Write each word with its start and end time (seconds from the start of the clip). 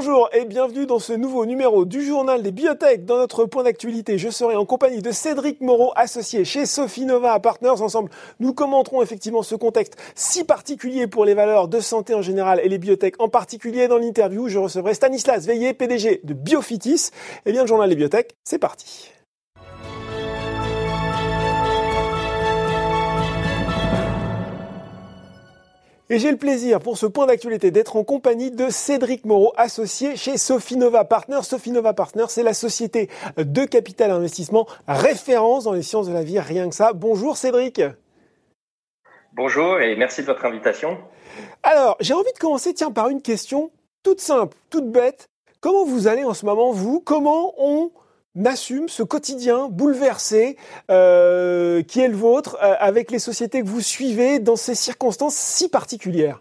Bonjour 0.00 0.30
et 0.32 0.44
bienvenue 0.44 0.86
dans 0.86 1.00
ce 1.00 1.12
nouveau 1.12 1.44
numéro 1.44 1.84
du 1.84 2.06
journal 2.06 2.40
des 2.40 2.52
biotech. 2.52 3.04
Dans 3.04 3.16
notre 3.16 3.46
point 3.46 3.64
d'actualité, 3.64 4.16
je 4.16 4.28
serai 4.28 4.54
en 4.54 4.64
compagnie 4.64 5.02
de 5.02 5.10
Cédric 5.10 5.60
Moreau, 5.60 5.92
associé 5.96 6.44
chez 6.44 6.66
Sofinova 6.66 7.40
Partners. 7.40 7.82
Ensemble, 7.82 8.08
nous 8.38 8.54
commenterons 8.54 9.02
effectivement 9.02 9.42
ce 9.42 9.56
contexte 9.56 9.96
si 10.14 10.44
particulier 10.44 11.08
pour 11.08 11.24
les 11.24 11.34
valeurs 11.34 11.66
de 11.66 11.80
santé 11.80 12.14
en 12.14 12.22
général 12.22 12.60
et 12.62 12.68
les 12.68 12.78
biotech 12.78 13.20
en 13.20 13.28
particulier. 13.28 13.88
Dans 13.88 13.98
l'interview, 13.98 14.46
je 14.46 14.60
recevrai 14.60 14.94
Stanislas 14.94 15.44
Veillé, 15.44 15.74
PDG 15.74 16.20
de 16.22 16.32
Biofitis. 16.32 17.10
Eh 17.44 17.50
bien, 17.50 17.62
le 17.62 17.66
journal 17.66 17.90
des 17.90 17.96
biotech, 17.96 18.36
c'est 18.44 18.60
parti. 18.60 19.17
Et 26.10 26.18
j'ai 26.18 26.30
le 26.30 26.38
plaisir 26.38 26.80
pour 26.80 26.96
ce 26.96 27.04
point 27.04 27.26
d'actualité 27.26 27.70
d'être 27.70 27.96
en 27.96 28.02
compagnie 28.02 28.50
de 28.50 28.70
Cédric 28.70 29.26
Moreau, 29.26 29.52
associé 29.58 30.16
chez 30.16 30.38
Sofinova 30.38 31.04
Partners. 31.04 31.42
Sofinova 31.42 31.92
Partners, 31.92 32.28
c'est 32.28 32.42
la 32.42 32.54
société 32.54 33.10
de 33.36 33.66
capital 33.66 34.10
investissement 34.10 34.66
référence 34.86 35.64
dans 35.64 35.74
les 35.74 35.82
sciences 35.82 36.08
de 36.08 36.14
la 36.14 36.22
vie, 36.22 36.40
rien 36.40 36.70
que 36.70 36.74
ça. 36.74 36.94
Bonjour 36.94 37.36
Cédric. 37.36 37.82
Bonjour 39.34 39.80
et 39.80 39.96
merci 39.96 40.22
de 40.22 40.26
votre 40.26 40.46
invitation. 40.46 40.96
Alors, 41.62 41.98
j'ai 42.00 42.14
envie 42.14 42.32
de 42.32 42.38
commencer 42.38 42.72
tiens 42.72 42.90
par 42.90 43.10
une 43.10 43.20
question 43.20 43.70
toute 44.02 44.22
simple, 44.22 44.56
toute 44.70 44.90
bête. 44.90 45.28
Comment 45.60 45.84
vous 45.84 46.08
allez 46.08 46.24
en 46.24 46.32
ce 46.32 46.46
moment 46.46 46.72
vous? 46.72 47.00
Comment 47.00 47.52
on 47.58 47.90
n'assume 48.34 48.88
ce 48.88 49.02
quotidien 49.02 49.68
bouleversé 49.68 50.56
euh, 50.90 51.82
qui 51.82 52.00
est 52.00 52.08
le 52.08 52.16
vôtre 52.16 52.56
euh, 52.62 52.74
avec 52.78 53.10
les 53.10 53.18
sociétés 53.18 53.62
que 53.62 53.66
vous 53.66 53.80
suivez 53.80 54.38
dans 54.38 54.56
ces 54.56 54.74
circonstances 54.74 55.36
si 55.36 55.68
particulières? 55.68 56.40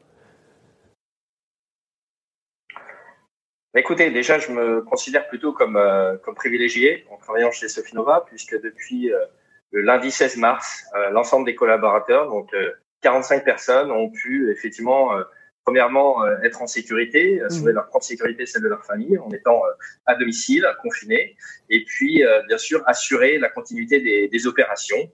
Écoutez, 3.73 4.09
déjà, 4.09 4.39
je 4.39 4.51
me 4.51 4.81
considère 4.81 5.27
plutôt 5.27 5.53
comme, 5.53 5.75
euh, 5.75 6.17
comme 6.17 6.35
privilégié 6.35 7.05
en 7.11 7.17
travaillant 7.17 7.51
chez 7.51 7.69
Sofinova, 7.69 8.25
puisque 8.27 8.59
depuis 8.59 9.11
le 9.71 9.81
lundi 9.81 10.09
16 10.09 10.37
mars, 10.37 10.85
l'ensemble 11.11 11.45
des 11.45 11.53
collaborateurs, 11.53 12.27
donc 12.27 12.55
45 13.01 13.43
personnes, 13.43 13.91
ont 13.91 14.09
pu 14.09 14.51
effectivement 14.51 15.11
premièrement, 15.67 16.23
euh, 16.23 16.37
être 16.43 16.61
en 16.61 16.67
sécurité, 16.67 17.41
euh, 17.41 17.49
sauver 17.49 17.73
mmh. 17.73 17.75
leur 17.75 17.87
propre 17.87 18.05
sécurité, 18.05 18.45
celle 18.45 18.61
de 18.61 18.69
leur 18.69 18.85
famille, 18.85 19.17
en 19.17 19.29
étant 19.31 19.57
euh, 19.65 19.71
à 20.05 20.15
domicile, 20.15 20.65
confinés, 20.81 21.35
et 21.69 21.83
puis, 21.83 22.23
bien 22.47 22.57
sûr, 22.57 22.81
assurer 22.85 23.37
la 23.37 23.49
continuité 23.49 23.99
des, 23.99 24.29
des 24.29 24.47
opérations, 24.47 25.11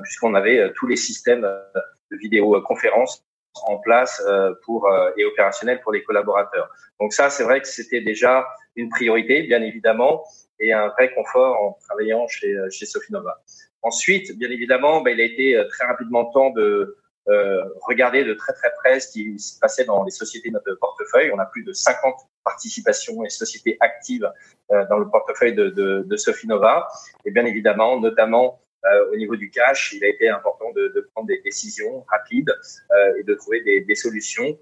puisqu'on 0.00 0.34
avait 0.34 0.72
tous 0.76 0.86
les 0.86 0.94
systèmes 0.96 1.42
de 1.42 2.16
vidéoconférence 2.16 3.24
en 3.66 3.78
place 3.78 4.22
pour 4.64 4.88
et 5.16 5.24
opérationnels 5.24 5.80
pour 5.80 5.92
les 5.92 6.04
collaborateurs. 6.04 6.68
Donc 7.00 7.12
ça, 7.12 7.30
c'est 7.30 7.42
vrai 7.42 7.60
que 7.60 7.66
c'était 7.66 8.02
déjà 8.02 8.46
une 8.76 8.88
priorité, 8.88 9.42
bien 9.42 9.62
évidemment, 9.62 10.24
et 10.60 10.72
un 10.72 10.88
vrai 10.88 11.12
confort 11.12 11.60
en 11.60 11.72
travaillant 11.86 12.28
chez, 12.28 12.56
chez 12.70 12.86
Sofinova. 12.86 13.42
Ensuite, 13.82 14.38
bien 14.38 14.50
évidemment, 14.50 15.00
ben, 15.00 15.10
il 15.10 15.20
a 15.20 15.24
été 15.24 15.60
très 15.70 15.86
rapidement 15.86 16.26
temps 16.26 16.50
de 16.50 16.96
regarder 17.26 18.24
de 18.24 18.34
très 18.34 18.52
très 18.52 18.70
près 18.76 19.00
ce 19.00 19.12
qui 19.12 19.38
se 19.38 19.58
passait 19.58 19.84
dans 19.84 20.04
les 20.04 20.10
sociétés 20.10 20.48
de 20.48 20.54
notre 20.54 20.74
portefeuille. 20.74 21.30
On 21.32 21.38
a 21.38 21.46
plus 21.46 21.64
de 21.64 21.72
50 21.72 22.14
participations 22.44 23.24
et 23.24 23.30
sociétés 23.30 23.76
actives 23.80 24.30
euh, 24.70 24.84
dans 24.88 24.98
le 24.98 25.08
portefeuille 25.08 25.54
de, 25.54 25.70
de, 25.70 26.04
de 26.06 26.16
Sofinova. 26.16 26.86
Et 27.24 27.30
bien 27.30 27.44
évidemment, 27.46 27.98
notamment 27.98 28.60
euh, 28.84 29.12
au 29.12 29.16
niveau 29.16 29.34
du 29.36 29.50
cash, 29.50 29.94
il 29.94 30.04
a 30.04 30.08
été 30.08 30.28
important 30.28 30.70
de, 30.72 30.92
de 30.94 31.00
prendre 31.12 31.26
des 31.26 31.40
décisions 31.40 32.04
rapides 32.08 32.54
euh, 32.92 33.18
et 33.18 33.22
de 33.22 33.34
trouver 33.34 33.62
des, 33.62 33.80
des, 33.80 33.94
solutions. 33.94 34.58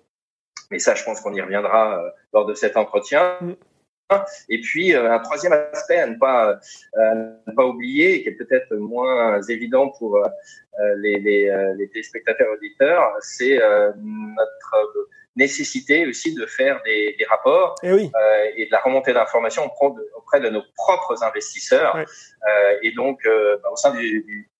Mais 0.70 0.78
ça, 0.78 0.94
je 0.94 1.02
pense 1.04 1.20
qu'on 1.20 1.34
y 1.34 1.40
reviendra 1.40 1.98
euh, 1.98 2.10
lors 2.32 2.46
de 2.46 2.54
cet 2.54 2.76
entretien. 2.76 3.36
Et 4.48 4.60
puis 4.60 4.94
euh, 4.94 5.12
un 5.12 5.18
troisième 5.20 5.52
aspect 5.52 5.98
à 5.98 6.06
ne 6.06 6.16
pas 6.16 6.58
euh, 6.98 7.30
ne 7.46 7.52
pas 7.54 7.66
oublier, 7.66 8.22
qui 8.22 8.28
est 8.28 8.32
peut-être 8.32 8.74
moins 8.74 9.40
évident 9.42 9.88
pour 9.98 10.16
euh, 10.16 10.28
les, 10.98 11.18
les, 11.18 11.74
les, 11.76 11.88
téléspectateurs 11.88 12.48
auditeurs, 12.52 13.02
c'est 13.20 13.58
notre 13.96 15.08
nécessité 15.36 16.06
aussi 16.06 16.34
de 16.34 16.46
faire 16.46 16.80
des, 16.84 17.14
des 17.18 17.24
rapports 17.24 17.74
et, 17.82 17.88
eh 17.88 18.62
et, 18.62 18.66
de 18.66 18.72
la 18.72 18.80
remontée 18.80 19.12
d'informations 19.12 19.70
auprès 20.16 20.40
de 20.40 20.48
nos 20.48 20.62
propres 20.76 21.22
investisseurs. 21.22 21.98
et 22.82 22.92
donc, 22.92 23.20
bah, 23.24 23.70
au 23.70 23.76
sein 23.76 23.94
du, 23.94 24.22
du, 24.22 24.50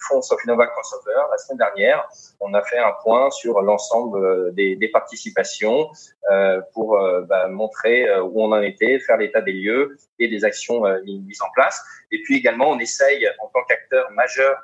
fonds 0.00 0.22
Sofinova 0.22 0.66
Crossover, 0.66 1.22
la 1.30 1.38
semaine 1.38 1.58
dernière, 1.58 2.08
on 2.40 2.54
a 2.54 2.62
fait 2.62 2.78
un 2.78 2.92
point 3.02 3.30
sur 3.30 3.60
l'ensemble 3.60 4.24
euh, 4.24 4.50
des, 4.52 4.88
participations 4.88 5.90
euh, 6.30 6.60
pour 6.72 6.96
euh, 6.98 7.22
bah, 7.22 7.48
montrer 7.48 8.08
où 8.20 8.42
on 8.42 8.52
en 8.52 8.62
était, 8.62 8.98
faire 9.00 9.16
l'état 9.16 9.40
des 9.40 9.52
lieux 9.52 9.96
et 10.18 10.28
des 10.28 10.44
actions 10.44 10.82
mises 11.04 11.42
en 11.42 11.50
place. 11.54 11.82
Et 12.10 12.22
puis 12.22 12.36
également, 12.36 12.70
on 12.70 12.78
essaye, 12.78 13.26
en 13.40 13.48
tant 13.48 13.62
qu'acteur 13.64 14.10
majeur 14.12 14.56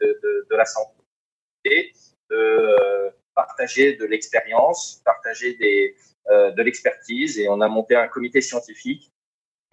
de, 0.00 0.56
la 0.56 0.64
santé, 0.64 1.92
de 2.30 3.12
partager 3.34 3.96
de 3.96 4.04
l'expérience, 4.06 5.02
partager 5.04 5.54
de 5.54 6.62
l'expertise. 6.62 7.38
Et 7.38 7.48
on 7.48 7.60
a 7.60 7.68
monté 7.68 7.96
un 7.96 8.08
comité 8.08 8.40
scientifique 8.40 9.12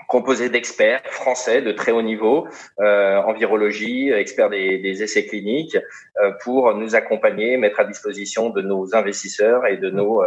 composé 0.08 0.50
d'experts 0.50 1.02
français 1.06 1.62
de 1.62 1.72
très 1.72 1.92
haut 1.92 2.02
niveau 2.02 2.48
euh, 2.80 3.18
en 3.18 3.34
virologie, 3.34 4.10
experts 4.10 4.50
des, 4.50 4.78
des 4.78 5.04
essais 5.04 5.26
cliniques, 5.26 5.78
euh, 6.22 6.32
pour 6.44 6.74
nous 6.76 6.96
accompagner, 6.96 7.58
mettre 7.58 7.80
à 7.80 7.86
disposition 7.86 8.50
de 8.50 8.62
nos 8.62 8.96
investisseurs 8.96 9.66
et 9.66 9.78
de 9.78 9.90
nos 9.90 10.22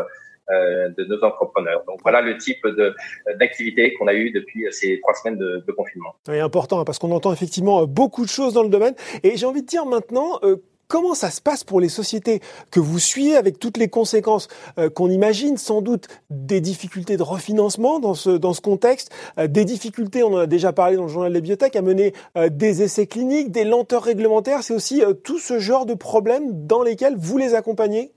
euh, 0.50 0.88
de 0.96 1.04
nos 1.04 1.22
entrepreneurs. 1.22 1.84
Donc 1.86 2.00
voilà 2.02 2.22
le 2.22 2.38
type 2.38 2.66
de 2.66 2.94
d'activité 3.38 3.92
qu'on 3.92 4.06
a 4.06 4.14
eu 4.14 4.30
depuis 4.30 4.64
ces 4.70 4.98
trois 5.00 5.12
semaines 5.12 5.36
de, 5.36 5.62
de 5.66 5.72
confinement. 5.72 6.14
C'est 6.24 6.40
important 6.40 6.80
hein, 6.80 6.84
parce 6.86 6.98
qu'on 6.98 7.12
entend 7.12 7.34
effectivement 7.34 7.86
beaucoup 7.86 8.24
de 8.24 8.30
choses 8.30 8.54
dans 8.54 8.62
le 8.62 8.70
domaine. 8.70 8.94
Et 9.22 9.36
j'ai 9.36 9.44
envie 9.44 9.60
de 9.60 9.66
dire 9.66 9.84
maintenant, 9.84 10.38
euh, 10.44 10.56
Comment 10.88 11.12
ça 11.12 11.30
se 11.30 11.42
passe 11.42 11.64
pour 11.64 11.80
les 11.80 11.90
sociétés 11.90 12.40
que 12.70 12.80
vous 12.80 12.98
suivez 12.98 13.36
avec 13.36 13.58
toutes 13.58 13.76
les 13.76 13.90
conséquences 13.90 14.48
euh, 14.78 14.88
qu'on 14.88 15.10
imagine 15.10 15.58
sans 15.58 15.82
doute 15.82 16.08
des 16.30 16.62
difficultés 16.62 17.18
de 17.18 17.22
refinancement 17.22 18.00
dans 18.00 18.14
ce, 18.14 18.60
contexte, 18.62 19.14
euh, 19.38 19.48
des 19.48 19.66
difficultés, 19.66 20.22
on 20.22 20.32
en 20.32 20.38
a 20.38 20.46
déjà 20.46 20.72
parlé 20.72 20.96
dans 20.96 21.02
le 21.02 21.08
journal 21.08 21.30
des 21.30 21.42
biotech, 21.42 21.76
à 21.76 21.82
mener 21.82 22.14
euh, 22.38 22.48
des 22.48 22.80
essais 22.80 23.06
cliniques, 23.06 23.50
des 23.50 23.64
lenteurs 23.64 24.02
réglementaires, 24.02 24.62
c'est 24.62 24.72
aussi 24.72 25.02
tout 25.24 25.38
ce 25.38 25.58
genre 25.58 25.84
de 25.84 25.92
problèmes 25.92 26.66
dans 26.66 26.82
lesquels 26.82 27.16
vous 27.18 27.36
les 27.36 27.54
accompagnez? 27.54 28.10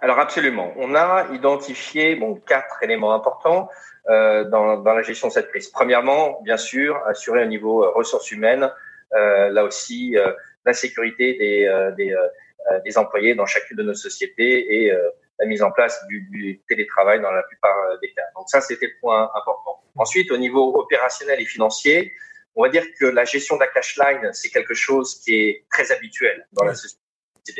Alors 0.00 0.20
absolument. 0.20 0.72
On 0.78 0.94
a 0.94 1.26
identifié 1.34 2.16
bon, 2.16 2.36
quatre 2.46 2.82
éléments 2.82 3.12
importants 3.12 3.68
dans, 4.08 4.82
la 4.82 5.02
gestion 5.02 5.28
de 5.28 5.32
cette 5.34 5.50
crise. 5.50 5.68
Premièrement, 5.68 6.40
bien 6.42 6.56
sûr, 6.56 6.98
assurer 7.06 7.42
un 7.42 7.46
niveau 7.46 7.84
ressources 7.92 8.32
humaines 8.32 8.70
là 9.12 9.64
aussi 9.64 10.16
euh, 10.16 10.32
la 10.64 10.72
sécurité 10.72 11.34
des, 11.34 11.64
euh, 11.64 11.90
des, 11.92 12.14
des, 12.84 12.98
employés 12.98 13.34
dans 13.34 13.46
chacune 13.46 13.76
de 13.76 13.82
nos 13.82 13.94
sociétés 13.94 14.84
et 14.84 14.92
la 15.38 15.46
mise 15.46 15.62
en 15.62 15.70
place 15.70 15.98
du, 16.08 16.20
du, 16.30 16.60
télétravail 16.68 17.20
dans 17.20 17.30
la 17.30 17.42
plupart 17.42 17.98
des 18.00 18.12
cas. 18.12 18.22
Donc 18.36 18.48
ça, 18.48 18.60
c'était 18.60 18.86
le 18.86 19.00
point 19.00 19.30
important. 19.34 19.82
Ensuite, 19.96 20.30
au 20.30 20.36
niveau 20.36 20.78
opérationnel 20.78 21.40
et 21.40 21.46
financier, 21.46 22.12
on 22.54 22.62
va 22.62 22.68
dire 22.68 22.84
que 22.98 23.06
la 23.06 23.24
gestion 23.24 23.56
de 23.56 23.60
la 23.60 23.68
cash 23.68 23.96
line, 23.96 24.30
c'est 24.32 24.50
quelque 24.50 24.74
chose 24.74 25.20
qui 25.22 25.34
est 25.34 25.64
très 25.70 25.90
habituel 25.90 26.46
dans 26.52 26.64
la 26.64 26.74
société 26.74 27.00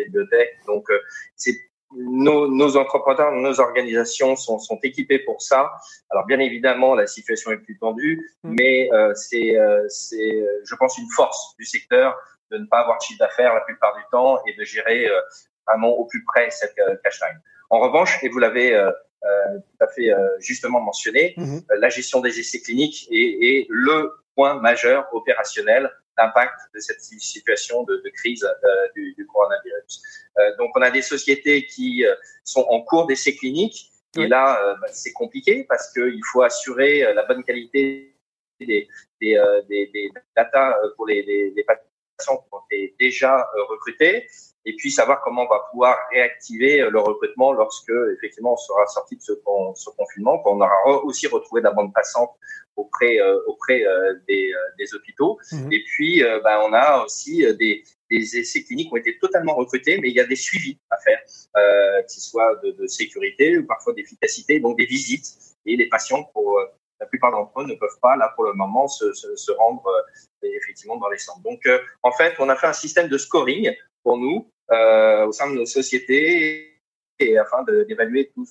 de 0.05 0.11
biotech. 0.11 0.59
Donc, 0.67 0.89
c'est 1.37 1.57
nos, 1.93 2.49
nos, 2.49 2.77
entrepreneurs, 2.77 3.33
nos 3.33 3.59
organisations 3.61 4.37
sont, 4.37 4.59
sont, 4.59 4.79
équipés 4.83 5.19
pour 5.19 5.43
ça. 5.43 5.73
Alors 6.11 6.27
bien 6.27 6.39
évidemment, 6.39 6.95
la 6.95 7.07
situation 7.07 7.51
est 7.51 7.59
plus 7.59 7.79
tendue, 7.79 8.31
mm. 8.45 8.55
mais 8.59 8.93
euh, 8.93 9.13
c'est, 9.15 9.57
euh, 9.57 9.85
c'est, 9.89 10.45
je 10.65 10.75
pense, 10.77 10.99
une 10.99 11.09
force 11.11 11.55
du 11.59 11.65
secteur 11.65 12.17
de 12.51 12.59
ne 12.59 12.67
pas 12.67 12.81
avoir 12.81 12.99
de 12.99 13.03
chiffre 13.03 13.19
d'affaires 13.19 13.55
la 13.55 13.61
plupart 13.61 13.97
du 13.97 14.03
temps 14.11 14.39
et 14.47 14.55
de 14.55 14.65
gérer 14.65 15.07
euh, 15.07 15.21
vraiment 15.67 15.91
au 15.91 16.05
plus 16.05 16.25
près 16.25 16.51
cette 16.51 16.79
euh, 16.79 16.97
cash 17.03 17.21
line. 17.21 17.41
En 17.71 17.79
revanche, 17.79 18.23
et 18.23 18.29
vous 18.29 18.39
l'avez 18.39 18.75
euh, 18.75 18.91
tout 19.23 19.85
à 19.85 19.89
fait 19.89 20.11
justement 20.41 20.81
mentionné, 20.81 21.35
mm-hmm. 21.37 21.65
la 21.79 21.89
gestion 21.89 22.21
des 22.21 22.41
essais 22.41 22.61
cliniques 22.61 23.07
est, 23.13 23.17
est 23.43 23.67
le 23.69 24.13
point 24.35 24.61
majeur 24.61 25.07
opérationnel 25.13 25.91
d'impact 26.21 26.55
de 26.75 26.81
cette 26.81 27.01
situation 27.01 27.85
de, 27.85 27.97
de 28.05 28.11
crise 28.11 28.45
euh, 28.45 28.89
du, 28.95 29.15
du, 29.15 29.27
coronavirus. 29.27 30.03
Euh, 30.39 30.57
donc, 30.59 30.71
on 30.77 30.83
a 30.83 30.91
des 30.91 31.03
sociétés 31.03 31.67
qui 31.67 32.05
euh, 32.05 32.15
sont 32.45 32.67
en 32.69 32.83
cours 32.83 33.07
d'essais 33.07 33.35
cliniques. 33.35 33.91
Et 34.17 34.27
là, 34.27 34.77
bah, 34.81 34.89
c'est 34.91 35.13
compliqué 35.13 35.65
parce 35.69 35.93
qu'il 35.93 36.21
faut 36.33 36.43
assurer 36.43 37.15
la 37.15 37.23
bonne 37.27 37.45
qualité 37.45 38.13
des, 38.59 38.89
des, 39.21 39.41
des, 39.69 39.87
des 39.95 40.11
data 40.37 40.77
pour 40.97 41.07
les, 41.07 41.23
les, 41.23 41.53
les 41.53 41.63
patients 41.63 42.39
qui 42.39 42.49
ont 42.51 42.59
été 42.69 42.97
déjà 42.99 43.49
recrutés 43.69 44.27
et 44.65 44.75
puis 44.75 44.91
savoir 44.91 45.21
comment 45.23 45.45
on 45.45 45.49
va 45.49 45.61
pouvoir 45.71 45.97
réactiver 46.11 46.79
le 46.91 46.99
recrutement 46.99 47.53
lorsque 47.53 47.93
effectivement 48.17 48.55
on 48.55 48.57
sera 48.57 48.85
sorti 48.89 49.15
de 49.15 49.23
ce, 49.23 49.33
ce 49.77 49.91
confinement, 49.91 50.39
qu'on 50.41 50.61
aura 50.61 51.05
aussi 51.05 51.29
retrouvé 51.29 51.61
de 51.61 51.67
la 51.67 51.73
bande 51.73 51.95
passante 51.95 52.31
auprès 52.77 53.21
euh, 53.21 53.39
auprès 53.47 53.85
euh, 53.85 54.15
des, 54.29 54.53
euh, 54.53 54.59
des, 54.79 54.95
hôpitaux. 54.95 55.39
Mhm. 55.53 55.73
Et 55.73 55.83
puis, 55.85 56.23
bah, 56.45 56.63
on 56.67 56.73
a 56.73 57.05
aussi 57.05 57.45
des, 57.59 57.83
essais 58.11 58.63
cliniques 58.65 58.93
ont 58.93 58.97
été 58.97 59.19
totalement 59.19 59.55
recrutés, 59.55 59.99
mais 59.99 60.09
il 60.09 60.15
y 60.15 60.21
a 60.21 60.27
des 60.27 60.37
suivis 60.37 60.79
à 60.91 60.97
faire, 60.99 61.21
euh, 61.57 62.03
qu'ils 62.03 62.23
soient 62.23 62.57
de, 62.65 62.73
de, 62.73 62.87
sécurité 62.87 63.59
ou 63.59 63.67
parfois 63.67 63.93
d'efficacité, 63.93 64.61
donc 64.61 64.79
des 64.79 64.87
visites. 64.87 65.27
Et 65.67 65.77
les 65.77 65.89
patients, 65.89 66.25
pour 66.33 66.59
euh, 66.59 66.65
la 67.01 67.07
plupart 67.07 67.31
d'entre 67.31 67.61
eux, 67.61 67.67
ne 67.67 67.75
peuvent 67.75 68.01
pas, 68.03 68.17
là, 68.17 68.33
pour 68.35 68.45
le 68.45 68.53
moment, 68.55 68.89
se, 68.89 69.13
se, 69.13 69.37
se 69.37 69.53
rendre 69.53 69.87
euh, 69.87 70.49
effectivement 70.49 70.97
dans 70.97 71.09
les 71.09 71.19
centres. 71.19 71.43
Donc, 71.43 71.65
euh, 71.67 71.79
en 72.03 72.13
fait, 72.13 72.35
on 72.39 72.49
a 72.49 72.57
fait 72.57 72.67
un 72.67 72.73
système 72.73 73.09
de 73.09 73.19
scoring 73.19 73.75
pour 74.03 74.17
nous 74.17 74.51
au 74.73 75.33
sein 75.33 75.51
de 75.51 75.57
nos 75.57 75.67
sociétés 75.67 76.81
et 77.19 77.39
afin 77.39 77.65
d'évaluer 77.65 78.31
tout, 78.33 78.47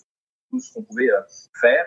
tout 0.49 0.59
ce 0.59 0.73
qu'on 0.73 0.83
pouvait 0.83 1.09
faire 1.59 1.85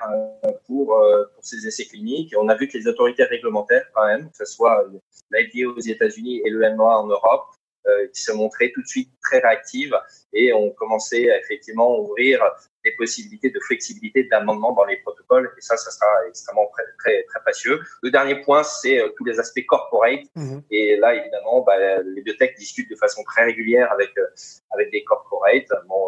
pour, 0.67 0.87
pour 1.35 1.45
ces 1.45 1.67
essais 1.67 1.85
cliniques. 1.85 2.33
Et 2.33 2.37
on 2.37 2.49
a 2.49 2.55
vu 2.55 2.69
que 2.69 2.79
les 2.79 2.87
autorités 2.87 3.25
réglementaires, 3.25 3.87
quand 3.95 4.07
même, 4.07 4.31
que 4.31 4.37
ce 4.37 4.45
soit 4.45 4.87
l'IDA 5.31 5.69
aux 5.69 5.81
États-Unis 5.81 6.43
et 6.45 6.51
le 6.51 6.63
en 6.81 7.07
Europe, 7.07 7.47
euh, 7.89 8.07
qui 8.15 8.23
se 8.23 8.31
montraient 8.31 8.71
tout 8.73 8.81
de 8.81 8.87
suite 8.87 9.11
très 9.21 9.41
réactives 9.41 9.97
et 10.33 10.53
ont 10.53 10.71
commencé 10.71 11.29
à 11.31 11.39
effectivement 11.41 11.99
ouvrir 11.99 12.41
des 12.85 12.93
possibilités 12.93 13.51
de 13.51 13.59
flexibilité 13.59 14.23
d'amendement 14.31 14.73
dans 14.73 14.85
les 14.85 14.99
protocoles. 14.99 15.53
Et 15.59 15.61
ça, 15.61 15.77
ça 15.77 15.91
sera 15.91 16.07
extrêmement 16.29 16.71
très, 16.73 16.85
très, 17.01 17.25
très 17.25 17.41
précieux. 17.41 17.81
Le 18.05 18.13
dernier 18.13 18.41
point, 18.43 18.63
c'est 18.63 19.01
euh, 19.01 19.09
tous 19.17 19.25
les 19.25 19.41
aspects 19.41 19.67
corporate. 19.67 20.21
Mmh. 20.37 20.59
Et 20.71 20.97
là, 20.97 21.17
évidemment, 21.17 21.63
bah, 21.63 21.75
les 22.05 22.23
biotech 22.23 22.57
discutent 22.57 22.89
de 22.89 22.95
façon 22.95 23.25
très 23.25 23.47
régulière 23.47 23.91
avec, 23.91 24.17
euh, 24.17 24.29
avec 24.71 24.93
des 24.93 25.03
corporates. 25.03 25.67
Bon, 25.89 26.07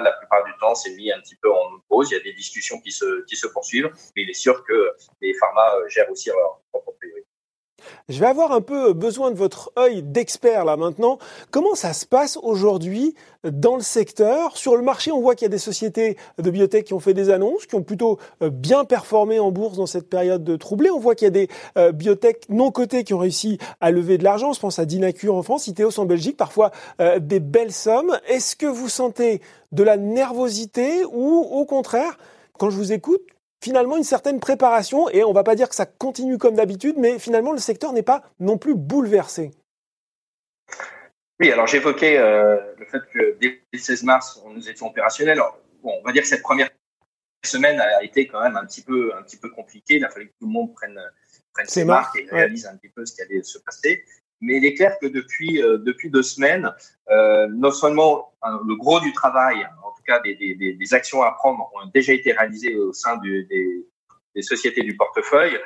la 0.00 0.12
plupart 0.12 0.44
du 0.44 0.52
temps, 0.60 0.74
c'est 0.74 0.94
mis 0.94 1.10
un 1.10 1.20
petit 1.20 1.36
peu 1.36 1.50
en 1.52 1.78
pause. 1.88 2.10
Il 2.10 2.14
y 2.14 2.20
a 2.20 2.22
des 2.22 2.32
discussions 2.32 2.80
qui 2.80 2.92
se, 2.92 3.24
qui 3.24 3.36
se 3.36 3.46
poursuivent. 3.46 3.90
Mais 4.14 4.22
il 4.22 4.30
est 4.30 4.34
sûr 4.34 4.64
que 4.64 4.92
les 5.20 5.34
pharma 5.34 5.72
gèrent 5.88 6.10
aussi 6.10 6.28
leur 6.28 6.60
propre 6.72 6.92
priorité. 6.98 7.25
Je 8.08 8.20
vais 8.20 8.26
avoir 8.26 8.52
un 8.52 8.60
peu 8.60 8.92
besoin 8.92 9.30
de 9.30 9.36
votre 9.36 9.72
œil 9.78 10.02
d'expert 10.02 10.64
là 10.64 10.76
maintenant. 10.76 11.18
Comment 11.50 11.74
ça 11.74 11.92
se 11.92 12.06
passe 12.06 12.38
aujourd'hui 12.42 13.14
dans 13.44 13.76
le 13.76 13.82
secteur? 13.82 14.56
Sur 14.56 14.76
le 14.76 14.82
marché, 14.82 15.10
on 15.10 15.20
voit 15.20 15.34
qu'il 15.34 15.44
y 15.44 15.50
a 15.50 15.50
des 15.50 15.58
sociétés 15.58 16.16
de 16.38 16.50
biotech 16.50 16.84
qui 16.84 16.94
ont 16.94 17.00
fait 17.00 17.14
des 17.14 17.30
annonces, 17.30 17.66
qui 17.66 17.74
ont 17.74 17.82
plutôt 17.82 18.18
euh, 18.42 18.50
bien 18.50 18.84
performé 18.84 19.38
en 19.40 19.50
bourse 19.50 19.76
dans 19.76 19.86
cette 19.86 20.08
période 20.08 20.44
de 20.44 20.56
troublée. 20.56 20.90
On 20.90 21.00
voit 21.00 21.14
qu'il 21.14 21.26
y 21.26 21.28
a 21.28 21.30
des 21.30 21.48
euh, 21.76 21.92
biotech 21.92 22.48
non 22.48 22.70
cotées 22.70 23.04
qui 23.04 23.12
ont 23.12 23.18
réussi 23.18 23.58
à 23.80 23.90
lever 23.90 24.18
de 24.18 24.24
l'argent. 24.24 24.52
Je 24.52 24.60
pense 24.60 24.78
à 24.78 24.84
Dinacure 24.84 25.34
en 25.34 25.42
France, 25.42 25.66
Iteos 25.66 25.98
en 25.98 26.06
Belgique, 26.06 26.36
parfois 26.36 26.70
euh, 27.00 27.18
des 27.18 27.40
belles 27.40 27.72
sommes. 27.72 28.18
Est-ce 28.28 28.56
que 28.56 28.66
vous 28.66 28.88
sentez 28.88 29.40
de 29.72 29.82
la 29.82 29.96
nervosité 29.96 31.04
ou 31.12 31.38
au 31.38 31.64
contraire, 31.64 32.18
quand 32.58 32.70
je 32.70 32.76
vous 32.76 32.92
écoute, 32.92 33.22
finalement 33.62 33.96
une 33.96 34.04
certaine 34.04 34.40
préparation 34.40 35.08
et 35.10 35.24
on 35.24 35.32
va 35.32 35.44
pas 35.44 35.54
dire 35.54 35.68
que 35.68 35.74
ça 35.74 35.86
continue 35.86 36.38
comme 36.38 36.54
d'habitude, 36.54 36.96
mais 36.98 37.18
finalement 37.18 37.52
le 37.52 37.58
secteur 37.58 37.92
n'est 37.92 38.02
pas 38.02 38.22
non 38.40 38.58
plus 38.58 38.74
bouleversé. 38.74 39.50
Oui, 41.40 41.52
alors 41.52 41.66
j'évoquais 41.66 42.16
euh, 42.16 42.56
le 42.78 42.86
fait 42.86 43.02
que 43.12 43.36
dès 43.40 43.60
le 43.72 43.78
16 43.78 44.04
mars, 44.04 44.40
on 44.44 44.50
nous 44.50 44.68
étions 44.68 44.86
opérationnels. 44.86 45.40
bon, 45.82 45.92
on 46.00 46.02
va 46.02 46.12
dire 46.12 46.22
que 46.22 46.28
cette 46.28 46.42
première 46.42 46.70
semaine 47.44 47.78
a 47.80 48.02
été 48.02 48.26
quand 48.26 48.42
même 48.42 48.56
un 48.56 48.64
petit 48.64 48.82
peu, 48.82 49.14
un 49.14 49.22
petit 49.22 49.36
peu 49.36 49.50
compliquée. 49.50 49.96
Il 49.96 50.04
a 50.04 50.10
fallu 50.10 50.28
que 50.28 50.32
tout 50.40 50.46
le 50.46 50.52
monde 50.52 50.74
prenne, 50.74 50.98
prenne 51.52 51.66
ses 51.66 51.84
marques 51.84 52.18
et 52.18 52.26
réalise 52.30 52.66
un 52.66 52.76
petit 52.76 52.88
peu 52.88 53.04
ce 53.04 53.14
qui 53.14 53.22
allait 53.22 53.42
se 53.42 53.58
passer. 53.58 54.04
Mais 54.40 54.56
il 54.56 54.64
est 54.64 54.74
clair 54.74 54.98
que 54.98 55.06
depuis, 55.06 55.62
euh, 55.62 55.78
depuis 55.78 56.10
deux 56.10 56.22
semaines, 56.22 56.70
euh, 57.10 57.48
non 57.50 57.70
seulement 57.70 58.34
hein, 58.42 58.60
le 58.66 58.76
gros 58.76 59.00
du 59.00 59.12
travail 59.12 59.66
cas 60.06 60.20
des, 60.20 60.34
des, 60.34 60.54
des, 60.54 60.94
actions 60.94 61.22
à 61.22 61.32
prendre 61.32 61.70
ont 61.74 61.86
déjà 61.92 62.12
été 62.12 62.32
réalisées 62.32 62.76
au 62.76 62.92
sein 62.92 63.16
du, 63.18 63.44
des, 63.44 63.86
des 64.34 64.42
sociétés 64.42 64.82
du 64.82 64.96
portefeuille 64.96 65.58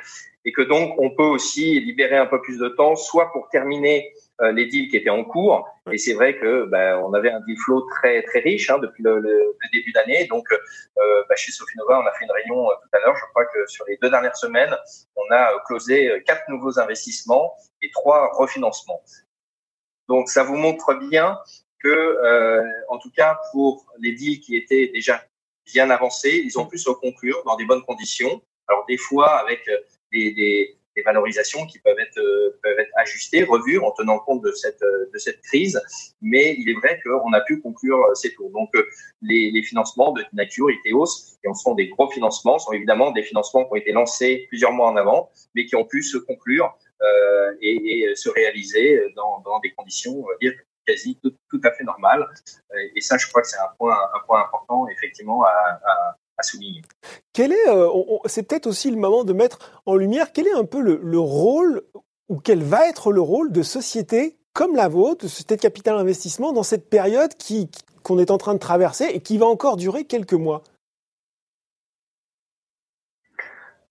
et 0.45 0.51
que 0.51 0.61
donc 0.61 0.95
on 0.97 1.11
peut 1.11 1.23
aussi 1.23 1.79
libérer 1.79 2.17
un 2.17 2.25
peu 2.25 2.41
plus 2.41 2.57
de 2.57 2.69
temps, 2.69 2.95
soit 2.95 3.31
pour 3.31 3.47
terminer 3.49 4.11
euh, 4.41 4.51
les 4.51 4.65
deals 4.65 4.89
qui 4.89 4.97
étaient 4.97 5.11
en 5.11 5.23
cours. 5.23 5.67
Et 5.91 5.97
c'est 5.97 6.13
vrai 6.13 6.37
que 6.37 6.65
ben, 6.65 6.99
on 7.05 7.13
avait 7.13 7.29
un 7.29 7.41
deal 7.41 7.57
flow 7.57 7.81
très 7.81 8.23
très 8.23 8.39
riche 8.39 8.69
hein, 8.69 8.79
depuis 8.79 9.03
le, 9.03 9.19
le, 9.19 9.55
début 9.71 9.91
d'année. 9.91 10.25
Donc 10.25 10.51
euh, 10.51 11.23
ben, 11.29 11.35
chez 11.35 11.51
Sofinova, 11.51 11.99
on 11.99 12.07
a 12.07 12.11
fait 12.13 12.25
une 12.25 12.31
réunion 12.31 12.69
euh, 12.69 12.73
tout 12.81 12.97
à 12.97 12.99
l'heure. 12.99 13.15
Je 13.15 13.25
crois 13.29 13.45
que 13.45 13.67
sur 13.67 13.85
les 13.87 13.97
deux 14.01 14.09
dernières 14.09 14.35
semaines, 14.35 14.75
on 15.15 15.31
a 15.31 15.51
closé 15.67 16.23
quatre 16.25 16.49
nouveaux 16.49 16.79
investissements 16.79 17.53
et 17.81 17.91
trois 17.91 18.31
refinancements. 18.33 19.01
Donc 20.07 20.29
ça 20.29 20.43
vous 20.43 20.57
montre 20.57 20.95
bien 21.09 21.37
que, 21.81 21.89
euh, 21.89 22.63
en 22.89 22.97
tout 22.97 23.11
cas, 23.11 23.39
pour 23.51 23.85
les 23.99 24.13
deals 24.13 24.39
qui 24.39 24.55
étaient 24.55 24.87
déjà 24.87 25.23
bien 25.65 25.89
avancés, 25.89 26.41
ils 26.43 26.57
ont 26.59 26.65
pu 26.65 26.77
se 26.77 26.89
conclure 26.89 27.43
dans 27.45 27.55
des 27.55 27.65
bonnes 27.65 27.83
conditions. 27.83 28.41
Alors 28.67 28.85
des 28.87 28.97
fois 28.97 29.29
avec 29.39 29.67
euh, 29.67 29.77
des, 30.11 30.31
des, 30.31 30.77
des 30.95 31.01
valorisations 31.03 31.65
qui 31.65 31.79
peuvent 31.79 31.99
être 31.99 32.17
euh, 32.17 32.59
peuvent 32.63 32.79
être 32.79 32.91
ajustées, 32.95 33.43
revues 33.43 33.79
en 33.79 33.91
tenant 33.91 34.19
compte 34.19 34.43
de 34.43 34.51
cette 34.51 34.81
de 34.81 35.17
cette 35.17 35.41
crise. 35.41 35.79
Mais 36.21 36.55
il 36.57 36.69
est 36.69 36.73
vrai 36.73 36.99
qu'on 37.03 37.33
a 37.33 37.41
pu 37.41 37.61
conclure 37.61 37.99
ces 38.15 38.33
tours. 38.33 38.51
Donc 38.51 38.69
les, 39.21 39.51
les 39.51 39.63
financements 39.63 40.11
de 40.13 40.23
nature 40.33 40.69
Iteos, 40.71 41.37
qui 41.41 41.47
en 41.47 41.53
sont 41.53 41.75
des 41.75 41.87
gros 41.87 42.09
financements, 42.09 42.59
sont 42.59 42.73
évidemment 42.73 43.11
des 43.11 43.23
financements 43.23 43.65
qui 43.65 43.71
ont 43.71 43.75
été 43.75 43.91
lancés 43.91 44.45
plusieurs 44.49 44.71
mois 44.71 44.87
en 44.87 44.95
avant, 44.95 45.29
mais 45.55 45.65
qui 45.65 45.75
ont 45.75 45.85
pu 45.85 46.01
se 46.01 46.17
conclure 46.17 46.73
euh, 47.01 47.53
et, 47.61 48.03
et, 48.03 48.15
se 48.15 48.29
réaliser 48.29 49.01
dans, 49.15 49.39
dans 49.41 49.59
des 49.59 49.71
conditions 49.71 50.23
dire, 50.39 50.53
quasi 50.85 51.17
tout, 51.21 51.33
tout, 51.49 51.61
à 51.63 51.71
fait 51.71 51.83
normal. 51.83 52.27
Et 52.95 53.01
ça, 53.01 53.17
je 53.17 53.27
crois 53.27 53.41
que 53.41 53.47
c'est 53.47 53.59
un 53.59 53.71
point, 53.77 53.95
un 53.95 54.19
point 54.25 54.43
important, 54.43 54.87
effectivement, 54.87 55.43
à, 55.43 55.49
à, 55.49 56.17
à 56.37 56.43
souligner. 56.43 56.81
Quel 57.33 57.51
est, 57.51 57.69
euh, 57.69 57.89
c'est 58.25 58.43
peut-être 58.43 58.67
aussi 58.67 58.89
le 58.91 58.97
moment 58.97 59.23
de 59.23 59.33
mettre 59.33 59.81
en 59.85 59.95
lumière, 59.95 60.31
quel 60.33 60.47
est 60.47 60.53
un 60.53 60.65
peu 60.65 60.81
le, 60.81 60.99
le 61.01 61.19
rôle, 61.19 61.83
ou 62.29 62.39
quel 62.39 62.63
va 62.63 62.87
être 62.87 63.11
le 63.11 63.21
rôle 63.21 63.51
de 63.51 63.61
sociétés 63.61 64.37
comme 64.53 64.75
la 64.75 64.87
vôtre, 64.87 65.25
de 65.25 65.29
société 65.29 65.55
de 65.55 65.61
capital 65.61 65.97
investissement, 65.97 66.51
dans 66.51 66.63
cette 66.63 66.89
période 66.89 67.33
qui, 67.35 67.69
qu'on 68.03 68.19
est 68.19 68.31
en 68.31 68.37
train 68.37 68.53
de 68.53 68.59
traverser 68.59 69.05
et 69.05 69.21
qui 69.21 69.37
va 69.37 69.45
encore 69.45 69.77
durer 69.77 70.05
quelques 70.05 70.33
mois? 70.33 70.63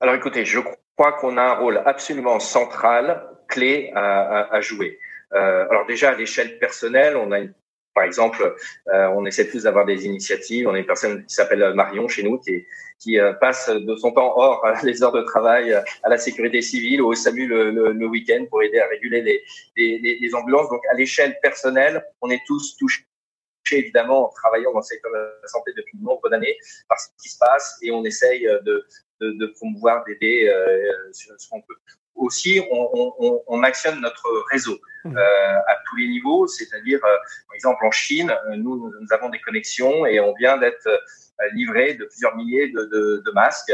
Alors 0.00 0.14
écoutez, 0.14 0.44
je 0.44 0.60
crois 0.96 1.12
qu'on 1.12 1.36
a 1.36 1.42
un 1.42 1.54
rôle 1.54 1.82
absolument 1.84 2.40
central, 2.40 3.26
clé 3.48 3.92
à, 3.94 4.00
à, 4.00 4.54
à 4.54 4.60
jouer. 4.60 4.98
Euh, 5.34 5.66
alors 5.68 5.86
déjà 5.86 6.10
à 6.10 6.14
l'échelle 6.14 6.58
personnelle, 6.58 7.16
on 7.16 7.30
a 7.32 7.38
une, 7.38 7.52
par 7.94 8.04
exemple, 8.04 8.56
euh, 8.88 9.08
on 9.08 9.26
essaie 9.26 9.48
tous 9.48 9.64
d'avoir 9.64 9.84
des 9.84 10.06
initiatives. 10.06 10.68
On 10.68 10.74
a 10.74 10.78
une 10.78 10.86
personne 10.86 11.24
qui 11.26 11.34
s'appelle 11.34 11.74
Marion 11.74 12.08
chez 12.08 12.22
nous 12.22 12.38
qui, 12.38 12.64
qui 12.98 13.18
euh, 13.18 13.32
passe 13.34 13.68
de 13.68 13.96
son 13.96 14.12
temps 14.12 14.32
hors 14.36 14.64
les 14.84 15.02
heures 15.02 15.12
de 15.12 15.22
travail 15.22 15.72
à 15.74 16.08
la 16.08 16.18
sécurité 16.18 16.62
civile 16.62 17.02
ou 17.02 17.08
au 17.08 17.14
SAMU 17.14 17.46
le, 17.46 17.70
le, 17.70 17.92
le 17.92 18.06
week-end 18.06 18.46
pour 18.48 18.62
aider 18.62 18.78
à 18.78 18.86
réguler 18.86 19.22
les, 19.22 19.42
les, 19.76 20.18
les 20.20 20.34
ambulances. 20.34 20.68
Donc 20.68 20.82
à 20.90 20.94
l'échelle 20.94 21.36
personnelle, 21.42 22.04
on 22.20 22.30
est 22.30 22.42
tous 22.46 22.76
touchés 22.76 23.04
évidemment 23.72 24.26
en 24.26 24.28
travaillant 24.30 24.72
dans 24.72 24.78
le 24.78 24.84
secteur 24.84 25.12
de 25.12 25.18
la 25.42 25.48
santé 25.48 25.72
depuis 25.76 25.98
de 25.98 26.02
nombreuses 26.02 26.32
années 26.32 26.56
par 26.88 26.98
ce 26.98 27.08
qui 27.22 27.28
se 27.28 27.38
passe 27.38 27.78
et 27.82 27.90
on 27.92 28.04
essaye 28.04 28.42
de, 28.42 28.84
de, 29.20 29.32
de 29.32 29.46
promouvoir, 29.46 30.04
d'aider 30.04 30.48
euh, 30.48 31.12
ce 31.12 31.48
qu'on 31.48 31.60
peut 31.60 31.74
aussi, 32.14 32.60
on, 32.70 33.14
on, 33.18 33.42
on, 33.46 33.62
actionne 33.62 34.00
notre 34.00 34.28
réseau 34.50 34.78
mmh. 35.04 35.16
euh, 35.16 35.56
à 35.66 35.76
tous 35.88 35.96
les 35.96 36.08
niveaux, 36.08 36.46
c'est-à-dire, 36.46 36.98
euh, 37.04 37.16
par 37.46 37.54
exemple, 37.54 37.84
en 37.84 37.90
Chine, 37.90 38.30
euh, 38.30 38.56
nous, 38.56 38.92
nous 39.00 39.12
avons 39.12 39.28
des 39.28 39.40
connexions 39.40 40.06
et 40.06 40.20
on 40.20 40.34
vient 40.34 40.58
d'être 40.58 40.86
euh, 40.86 41.44
livré 41.54 41.94
de 41.94 42.04
plusieurs 42.04 42.36
milliers 42.36 42.68
de, 42.68 42.84
de, 42.84 43.22
de 43.24 43.30
masques 43.32 43.72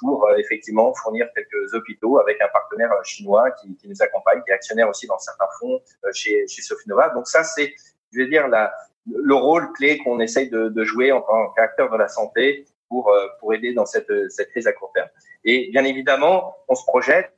pour 0.00 0.26
effectivement 0.38 0.94
fournir 0.94 1.26
quelques 1.34 1.74
hôpitaux 1.74 2.18
avec 2.18 2.40
un 2.40 2.48
partenaire 2.48 2.90
chinois 3.04 3.50
qui, 3.52 3.76
qui, 3.76 3.88
nous 3.88 4.02
accompagne, 4.02 4.42
qui 4.44 4.50
est 4.50 4.54
actionnaire 4.54 4.88
aussi 4.88 5.06
dans 5.06 5.18
certains 5.18 5.48
fonds 5.60 5.80
chez, 6.14 6.46
chez 6.48 6.62
Sofinova. 6.62 7.10
Donc 7.10 7.26
ça, 7.28 7.44
c'est, 7.44 7.74
je 8.12 8.18
vais 8.18 8.28
dire, 8.28 8.48
la, 8.48 8.72
le 9.06 9.34
rôle 9.34 9.70
clé 9.72 9.98
qu'on 9.98 10.20
essaye 10.20 10.48
de, 10.48 10.68
de, 10.70 10.84
jouer 10.84 11.12
en 11.12 11.20
tant 11.20 11.50
qu'acteur 11.50 11.90
de 11.90 11.98
la 11.98 12.08
santé 12.08 12.66
pour, 12.88 13.14
pour 13.40 13.52
aider 13.52 13.74
dans 13.74 13.84
cette, 13.84 14.12
cette 14.30 14.48
crise 14.50 14.66
à 14.66 14.72
court 14.72 14.92
terme. 14.94 15.08
Et 15.44 15.70
bien 15.70 15.84
évidemment, 15.84 16.56
on 16.68 16.74
se 16.74 16.84
projette 16.84 17.32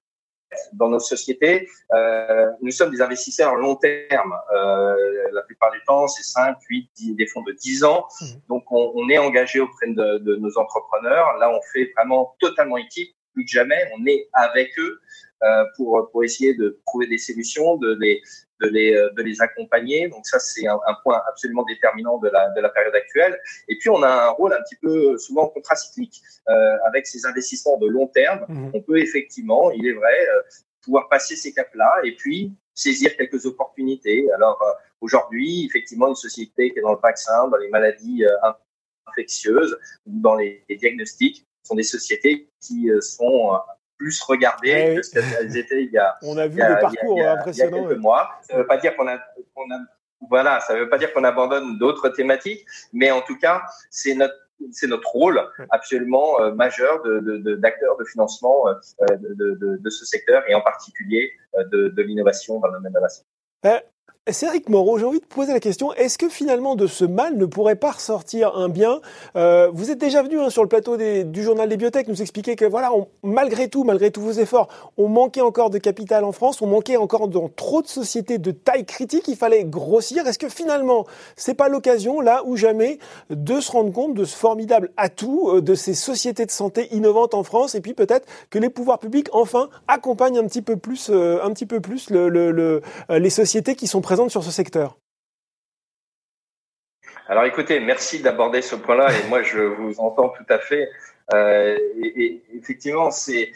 dans 0.72 0.88
nos 0.88 0.98
sociétés, 0.98 1.68
euh, 1.92 2.50
nous 2.60 2.70
sommes 2.70 2.90
des 2.90 3.00
investisseurs 3.00 3.54
long 3.56 3.76
terme. 3.76 4.34
Euh, 4.54 4.96
la 5.32 5.42
plupart 5.42 5.70
du 5.72 5.80
temps, 5.86 6.08
c'est 6.08 6.22
5, 6.22 6.56
8, 6.68 6.90
10, 6.96 7.14
des 7.14 7.26
fonds 7.26 7.42
de 7.42 7.52
10 7.52 7.84
ans. 7.84 8.06
Mmh. 8.20 8.24
Donc, 8.48 8.64
on, 8.70 8.92
on, 8.94 9.08
est 9.08 9.18
engagé 9.18 9.60
auprès 9.60 9.88
de, 9.88 10.18
de, 10.18 10.36
nos 10.36 10.58
entrepreneurs. 10.58 11.36
Là, 11.38 11.50
on 11.50 11.60
fait 11.72 11.92
vraiment 11.96 12.34
totalement 12.40 12.76
équipe, 12.76 13.14
plus 13.32 13.44
que 13.44 13.50
jamais. 13.50 13.90
On 13.98 14.06
est 14.06 14.28
avec 14.32 14.78
eux 14.78 15.00
euh, 15.42 15.64
pour, 15.76 16.08
pour 16.10 16.24
essayer 16.24 16.54
de 16.54 16.80
trouver 16.86 17.06
des 17.06 17.18
solutions, 17.18 17.76
de 17.76 17.96
les, 18.00 18.22
de 18.60 18.68
les, 18.68 18.94
euh, 18.94 19.10
de 19.16 19.22
les 19.22 19.40
accompagner. 19.40 20.08
Donc 20.08 20.26
ça, 20.26 20.38
c'est 20.38 20.66
un, 20.66 20.78
un, 20.86 20.94
point 21.02 21.20
absolument 21.28 21.64
déterminant 21.64 22.18
de 22.18 22.28
la, 22.28 22.50
de 22.50 22.60
la 22.60 22.68
période 22.68 22.94
actuelle. 22.94 23.38
Et 23.68 23.76
puis, 23.78 23.90
on 23.90 24.02
a 24.02 24.08
un 24.08 24.30
rôle 24.30 24.52
un 24.52 24.62
petit 24.62 24.76
peu 24.76 25.16
souvent 25.18 25.48
contracyclique 25.48 26.20
euh, 26.48 26.76
avec 26.86 27.06
ces 27.06 27.26
investissements 27.26 27.78
de 27.78 27.88
long 27.88 28.06
terme. 28.08 28.44
Mmh. 28.48 28.70
On 28.74 28.80
peut 28.80 28.98
effectivement, 28.98 29.70
il 29.70 29.86
est 29.86 29.92
vrai, 29.92 30.28
euh, 30.28 30.42
pouvoir 30.82 31.08
passer 31.08 31.36
ces 31.36 31.52
caps-là 31.52 32.00
et 32.04 32.14
puis 32.14 32.52
saisir 32.74 33.16
quelques 33.16 33.46
opportunités. 33.46 34.30
Alors 34.32 34.60
euh, 34.62 34.72
aujourd'hui, 35.00 35.66
effectivement, 35.66 36.08
une 36.08 36.14
société 36.14 36.72
qui 36.72 36.78
est 36.78 36.82
dans 36.82 36.92
le 36.92 37.00
vaccin, 37.02 37.48
dans 37.48 37.56
les 37.56 37.68
maladies 37.68 38.24
euh, 38.24 38.52
infectieuses 39.06 39.76
ou 40.06 40.20
dans 40.20 40.34
les, 40.34 40.64
les 40.68 40.76
diagnostics 40.76 41.46
sont 41.62 41.74
des 41.74 41.82
sociétés 41.82 42.50
qui 42.60 42.90
sont 43.00 43.58
plus 44.04 44.20
regardées 44.20 44.96
que 44.96 45.02
ce 45.02 45.12
qu'elles 45.12 45.56
étaient 45.56 45.84
il 45.84 45.90
y 45.90 45.98
a. 45.98 46.18
On 46.22 46.36
a 46.36 46.46
vu 46.46 46.56
des 46.56 46.76
parcours 46.80 47.18
impressionnants. 47.26 47.76
Il 47.78 47.82
y 47.82 47.86
a 47.86 47.88
quelques 47.88 48.00
mois. 48.00 48.30
Ça 48.42 48.54
ne 48.54 48.58
veut 48.58 48.66
pas 48.66 48.76
dire 48.76 48.94
qu'on 48.96 49.08
a, 49.08 49.14
a, 49.14 49.78
voilà, 50.28 50.60
ça 50.60 50.74
veut 50.74 50.90
pas 50.90 50.98
dire 50.98 51.12
qu'on 51.14 51.24
abandonne 51.24 51.78
d'autres 51.78 52.10
thématiques, 52.10 52.66
mais 52.92 53.10
en 53.10 53.22
tout 53.22 53.38
cas, 53.38 53.62
c'est 53.90 54.14
notre 54.14 54.34
c'est 54.70 54.86
notre 54.86 55.08
rôle 55.08 55.40
absolument 55.70 56.40
euh, 56.40 56.54
majeur 56.54 57.02
d'acteurs 57.02 57.96
de, 57.96 58.04
de, 58.04 58.08
financement 58.08 58.68
euh, 58.68 58.74
de, 59.18 59.78
de, 59.78 59.90
ce 59.90 60.06
secteur 60.06 60.48
et 60.48 60.54
en 60.54 60.60
particulier 60.60 61.32
de, 61.72 62.02
l'innovation 62.02 62.60
dans 62.60 62.68
le 62.68 62.74
domaine 62.74 62.92
de 62.92 63.00
la 63.00 63.08
santé. 63.08 63.84
Cédric 64.32 64.70
Moreau, 64.70 64.96
j'ai 64.96 65.04
envie 65.04 65.20
de 65.20 65.26
poser 65.26 65.52
la 65.52 65.60
question, 65.60 65.92
est-ce 65.92 66.16
que 66.16 66.30
finalement 66.30 66.76
de 66.76 66.86
ce 66.86 67.04
mal 67.04 67.36
ne 67.36 67.44
pourrait 67.44 67.76
pas 67.76 67.90
ressortir 67.90 68.56
un 68.56 68.70
bien? 68.70 69.02
Euh, 69.36 69.68
Vous 69.70 69.90
êtes 69.90 69.98
déjà 69.98 70.22
venu 70.22 70.40
hein, 70.40 70.48
sur 70.48 70.62
le 70.62 70.68
plateau 70.68 70.96
du 70.96 71.42
journal 71.42 71.68
des 71.68 71.76
biotech 71.76 72.08
nous 72.08 72.22
expliquer 72.22 72.56
que 72.56 72.64
voilà, 72.64 72.90
malgré 73.22 73.68
tout, 73.68 73.84
malgré 73.84 74.10
tous 74.10 74.22
vos 74.22 74.32
efforts, 74.32 74.68
on 74.96 75.08
manquait 75.08 75.42
encore 75.42 75.68
de 75.68 75.76
capital 75.76 76.24
en 76.24 76.32
France, 76.32 76.62
on 76.62 76.66
manquait 76.66 76.96
encore 76.96 77.28
dans 77.28 77.50
trop 77.54 77.82
de 77.82 77.86
sociétés 77.86 78.38
de 78.38 78.50
taille 78.50 78.86
critique, 78.86 79.28
il 79.28 79.36
fallait 79.36 79.64
grossir. 79.64 80.26
Est-ce 80.26 80.38
que 80.38 80.48
finalement, 80.48 81.04
c'est 81.36 81.52
pas 81.52 81.68
l'occasion, 81.68 82.22
là 82.22 82.44
ou 82.46 82.56
jamais, 82.56 82.98
de 83.28 83.60
se 83.60 83.72
rendre 83.72 83.92
compte 83.92 84.14
de 84.14 84.24
ce 84.24 84.34
formidable 84.34 84.90
atout 84.96 85.50
euh, 85.50 85.60
de 85.60 85.74
ces 85.74 85.92
sociétés 85.92 86.46
de 86.46 86.50
santé 86.50 86.88
innovantes 86.92 87.34
en 87.34 87.42
France 87.42 87.74
et 87.74 87.82
puis 87.82 87.92
peut-être 87.92 88.26
que 88.48 88.58
les 88.58 88.70
pouvoirs 88.70 89.00
publics, 89.00 89.28
enfin, 89.32 89.68
accompagnent 89.86 90.38
un 90.38 90.46
petit 90.46 90.62
peu 90.62 90.76
plus, 90.76 91.10
euh, 91.10 91.44
un 91.44 91.50
petit 91.50 91.66
peu 91.66 91.80
plus 91.80 92.08
le, 92.08 92.80
les 93.10 93.30
sociétés 93.30 93.74
qui 93.74 93.86
sont 93.86 94.00
présentes 94.00 94.13
sur 94.28 94.42
ce 94.44 94.50
secteur? 94.50 94.98
Alors 97.26 97.44
écoutez, 97.44 97.80
merci 97.80 98.20
d'aborder 98.20 98.62
ce 98.62 98.76
point-là 98.76 99.08
et 99.18 99.28
moi 99.28 99.42
je 99.42 99.58
vous 99.58 99.98
entends 99.98 100.28
tout 100.28 100.44
à 100.48 100.58
fait. 100.58 100.90
Euh, 101.32 101.78
et, 102.02 102.42
effectivement, 102.54 103.10
c'est, 103.10 103.50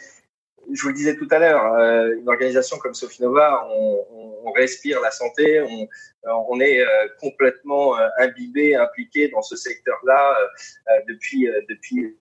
je 0.71 0.81
vous 0.81 0.87
le 0.89 0.93
disais 0.95 1.15
tout 1.15 1.27
à 1.29 1.39
l'heure, 1.39 1.73
euh, 1.73 2.15
une 2.17 2.27
organisation 2.27 2.77
comme 2.79 2.93
Sofinova, 2.93 3.67
on, 3.69 4.05
on, 4.43 4.51
respire 4.53 4.99
la 5.01 5.11
santé, 5.11 5.61
on, 6.23 6.59
est 6.59 6.81
euh, 6.81 7.07
complètement 7.21 7.95
imbibé, 8.17 8.75
impliqué 8.75 9.29
dans 9.29 9.43
ce 9.43 9.55
secteur-là 9.55 10.35
depuis 11.07 11.47
depuis 11.69 12.17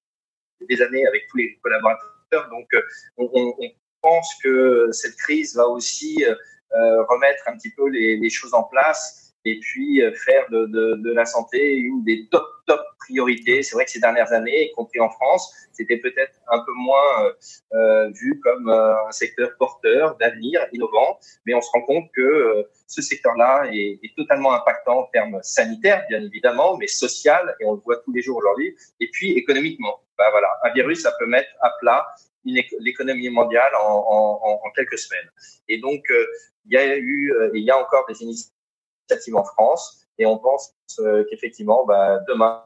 des 0.69 0.83
années 0.83 1.07
avec 1.07 1.27
tous 1.31 1.39
les 1.39 1.59
collaborateurs. 1.63 2.51
Donc 2.51 2.69
on, 3.17 3.55
pense 4.01 4.29
que 4.45 4.91
cette 4.93 5.17
crise 5.17 5.57
va 5.57 5.67
aussi 5.67 6.25
remettre 6.73 7.43
un 7.47 7.57
petit 7.57 7.71
peu 7.71 7.89
les, 7.89 8.17
les, 8.17 8.31
choses 8.31 8.55
en 8.55 8.65
place 8.65 9.29
et 9.45 9.59
puis 9.61 10.03
euh, 10.03 10.13
faire 10.13 10.45
de, 10.51 10.67
de, 10.67 10.95
de, 10.97 11.13
la 11.13 11.25
santé 11.25 11.77
une 11.77 12.05
des 12.05 12.29
top 12.31 12.45
top 12.67 12.81
priorités. 12.99 13.63
C'est 13.63 13.75
vrai 13.75 13.85
que 13.87 13.91
ces 13.91 14.01
dernières 14.01 14.33
années, 14.33 14.71
y 14.71 14.73
compris 14.73 15.01
en 15.01 15.09
France, 15.09 15.55
c'était 15.73 15.97
peut-être 15.97 16.35
un 16.51 16.59
peu 16.59 16.73
moins 16.75 17.25
euh, 17.25 17.33
euh 17.73 18.11
vu 18.11 18.39
comme 18.41 18.69
un 18.69 19.11
secteur 19.11 19.51
porteur 19.59 20.17
d'avenir, 20.17 20.67
innovant, 20.73 21.19
mais 21.47 21.55
on 21.55 21.63
se 21.63 21.71
rend 21.71 21.83
compte 21.83 22.11
que 22.15 22.69
ce 22.87 23.01
secteur-là 23.01 23.69
est, 23.73 23.99
est, 24.03 24.15
totalement 24.17 24.53
impactant 24.53 25.01
en 25.01 25.05
termes 25.05 25.39
sanitaires, 25.43 26.05
bien 26.11 26.23
évidemment, 26.23 26.77
mais 26.77 26.87
social, 26.87 27.57
et 27.61 27.65
on 27.65 27.75
le 27.75 27.81
voit 27.81 27.97
tous 28.05 28.13
les 28.13 28.21
jours 28.21 28.37
aujourd'hui, 28.37 28.77
et 29.01 29.09
puis 29.11 29.33
économiquement. 29.33 30.01
Bah 30.19 30.29
voilà, 30.31 30.49
un 30.65 30.73
virus, 30.73 31.03
ça 31.03 31.13
peut 31.19 31.27
mettre 31.27 31.49
à 31.61 31.71
plat 31.81 32.07
l'économie 32.45 33.29
mondiale 33.31 33.73
en, 33.75 34.05
en, 34.09 34.61
en, 34.65 34.71
quelques 34.75 34.99
semaines. 34.99 35.31
Et 35.69 35.79
donc, 35.79 36.05
il 36.69 36.75
y 36.75 36.77
a 36.77 36.97
eu, 36.97 37.33
euh, 37.33 37.51
il 37.55 37.65
y 37.65 37.71
a 37.71 37.79
encore 37.79 38.05
des 38.07 38.23
initiatives 38.23 39.37
en 39.37 39.45
France 39.45 40.07
et 40.19 40.27
on 40.27 40.39
pense 40.39 40.75
euh, 40.99 41.25
qu'effectivement, 41.29 41.85
bah, 41.87 42.21
demain, 42.29 42.63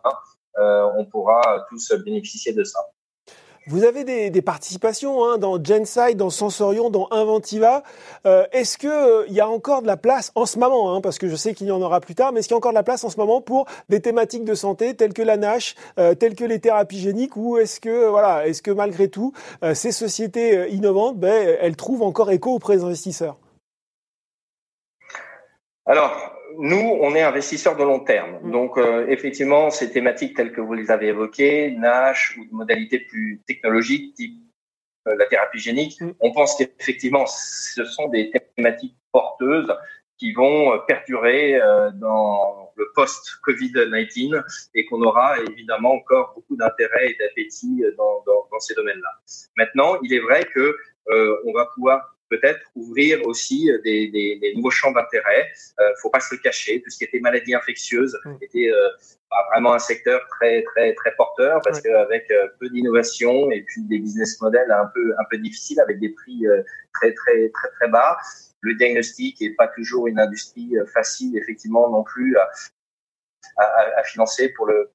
euh, 0.58 0.90
on 0.96 1.06
pourra 1.06 1.64
tous 1.68 1.92
bénéficier 2.04 2.52
de 2.52 2.64
ça. 2.64 2.80
Vous 3.68 3.84
avez 3.84 4.02
des, 4.30 4.42
participations 4.42 5.24
hein, 5.24 5.38
dans 5.38 5.62
Genside, 5.62 6.16
dans 6.16 6.30
Sensorion, 6.30 6.90
dans 6.90 7.06
Inventiva. 7.12 7.84
Euh, 8.26 8.44
est-ce 8.50 8.76
qu'il 8.76 8.88
euh, 8.88 9.24
y 9.28 9.40
a 9.40 9.48
encore 9.48 9.82
de 9.82 9.86
la 9.86 9.96
place 9.96 10.32
en 10.34 10.46
ce 10.46 10.58
moment, 10.58 10.92
hein, 10.92 11.00
parce 11.00 11.18
que 11.18 11.28
je 11.28 11.36
sais 11.36 11.54
qu'il 11.54 11.68
y 11.68 11.70
en 11.70 11.80
aura 11.80 12.00
plus 12.00 12.16
tard, 12.16 12.32
mais 12.32 12.40
est-ce 12.40 12.48
qu'il 12.48 12.54
y 12.54 12.56
a 12.56 12.58
encore 12.58 12.72
de 12.72 12.76
la 12.76 12.82
place 12.82 13.04
en 13.04 13.10
ce 13.10 13.18
moment 13.18 13.40
pour 13.40 13.66
des 13.88 14.00
thématiques 14.00 14.44
de 14.44 14.56
santé 14.56 14.96
telles 14.96 15.12
que 15.12 15.22
la 15.22 15.36
NASH, 15.36 15.76
euh, 15.98 16.16
telles 16.16 16.34
que 16.34 16.44
les 16.44 16.58
thérapies 16.58 16.98
géniques, 16.98 17.36
ou 17.36 17.56
est-ce 17.56 17.78
que 17.78 18.08
voilà, 18.08 18.48
est-ce 18.48 18.62
que 18.62 18.72
malgré 18.72 19.08
tout, 19.08 19.32
ces 19.74 19.92
sociétés 19.92 20.70
innovantes, 20.70 21.18
ben, 21.18 21.56
elles 21.60 21.76
trouvent 21.76 22.02
encore 22.02 22.30
écho 22.32 22.54
auprès 22.54 22.76
des 22.76 22.82
investisseurs? 22.82 23.36
Alors, 25.86 26.12
nous, 26.58 26.98
on 27.00 27.14
est 27.14 27.22
investisseurs 27.22 27.76
de 27.76 27.84
long 27.84 28.00
terme. 28.00 28.38
Mm. 28.42 28.50
Donc, 28.50 28.78
euh, 28.78 29.06
effectivement, 29.08 29.70
ces 29.70 29.90
thématiques 29.90 30.36
telles 30.36 30.52
que 30.52 30.60
vous 30.60 30.74
les 30.74 30.90
avez 30.90 31.08
évoquées, 31.08 31.72
NASH 31.72 32.36
ou 32.38 32.44
de 32.44 32.52
modalités 32.52 33.00
plus 33.00 33.40
technologiques, 33.46 34.14
type 34.14 34.38
euh, 35.08 35.16
la 35.16 35.26
thérapie 35.26 35.58
génique, 35.58 36.00
mm. 36.00 36.12
on 36.20 36.32
pense 36.32 36.56
qu'effectivement, 36.56 37.24
ce 37.26 37.84
sont 37.84 38.08
des 38.08 38.30
thématiques 38.56 38.96
porteuses 39.12 39.72
qui 40.18 40.32
vont 40.32 40.74
euh, 40.74 40.78
perdurer 40.86 41.60
dans 41.94 42.70
le 42.76 42.90
post-Covid-19 42.94 44.42
et 44.74 44.86
qu'on 44.86 45.02
aura 45.02 45.38
évidemment 45.40 45.92
encore 45.92 46.32
beaucoup 46.34 46.56
d'intérêt 46.56 47.10
et 47.10 47.16
d'appétit 47.18 47.84
dans, 47.96 48.22
dans, 48.26 48.46
dans, 48.50 48.60
ces 48.60 48.74
domaines-là. 48.74 49.10
Maintenant, 49.56 49.98
il 50.02 50.14
est 50.14 50.20
vrai 50.20 50.44
que 50.54 50.76
on 51.44 51.52
va 51.52 51.66
pouvoir 51.74 52.11
peut-être 52.32 52.62
ouvrir 52.74 53.26
aussi 53.26 53.70
euh, 53.70 53.78
des, 53.86 54.08
des, 54.08 54.38
des 54.40 54.54
nouveaux 54.54 54.70
champs 54.70 54.92
d'intérêt. 54.92 55.42
Euh, 55.80 55.92
faut 56.00 56.10
pas 56.10 56.20
se 56.20 56.34
le 56.34 56.40
cacher, 56.40 56.80
tout 56.82 56.90
ce 56.90 56.98
qui 56.98 57.04
était 57.04 57.20
maladie 57.20 57.54
infectieuse 57.54 58.18
mm. 58.24 58.36
était 58.40 58.70
euh, 58.70 58.88
vraiment 59.50 59.74
un 59.74 59.78
secteur 59.78 60.20
très 60.34 60.62
très 60.70 60.94
très 60.94 61.12
porteur 61.16 61.60
parce 61.64 61.80
qu'avec 61.82 62.30
euh, 62.30 62.48
peu 62.58 62.68
d'innovation 62.70 63.50
et 63.50 63.62
puis 63.62 63.82
des 63.82 63.98
business 63.98 64.40
models 64.40 64.70
un 64.70 64.88
peu 64.94 65.14
un 65.18 65.24
peu 65.30 65.36
difficiles 65.38 65.80
avec 65.80 65.98
des 66.00 66.10
prix 66.10 66.40
très 66.94 67.12
très 67.12 67.50
très 67.50 67.70
très 67.76 67.88
bas, 67.88 68.16
le 68.60 68.74
diagnostic 68.74 69.40
est 69.42 69.54
pas 69.54 69.68
toujours 69.68 70.06
une 70.06 70.20
industrie 70.20 70.72
facile 70.92 71.36
effectivement 71.36 71.90
non 71.90 72.02
plus 72.02 72.36
à, 72.36 72.50
à, 73.56 74.00
à 74.00 74.02
financer 74.04 74.50
pour 74.56 74.66
le 74.66 74.90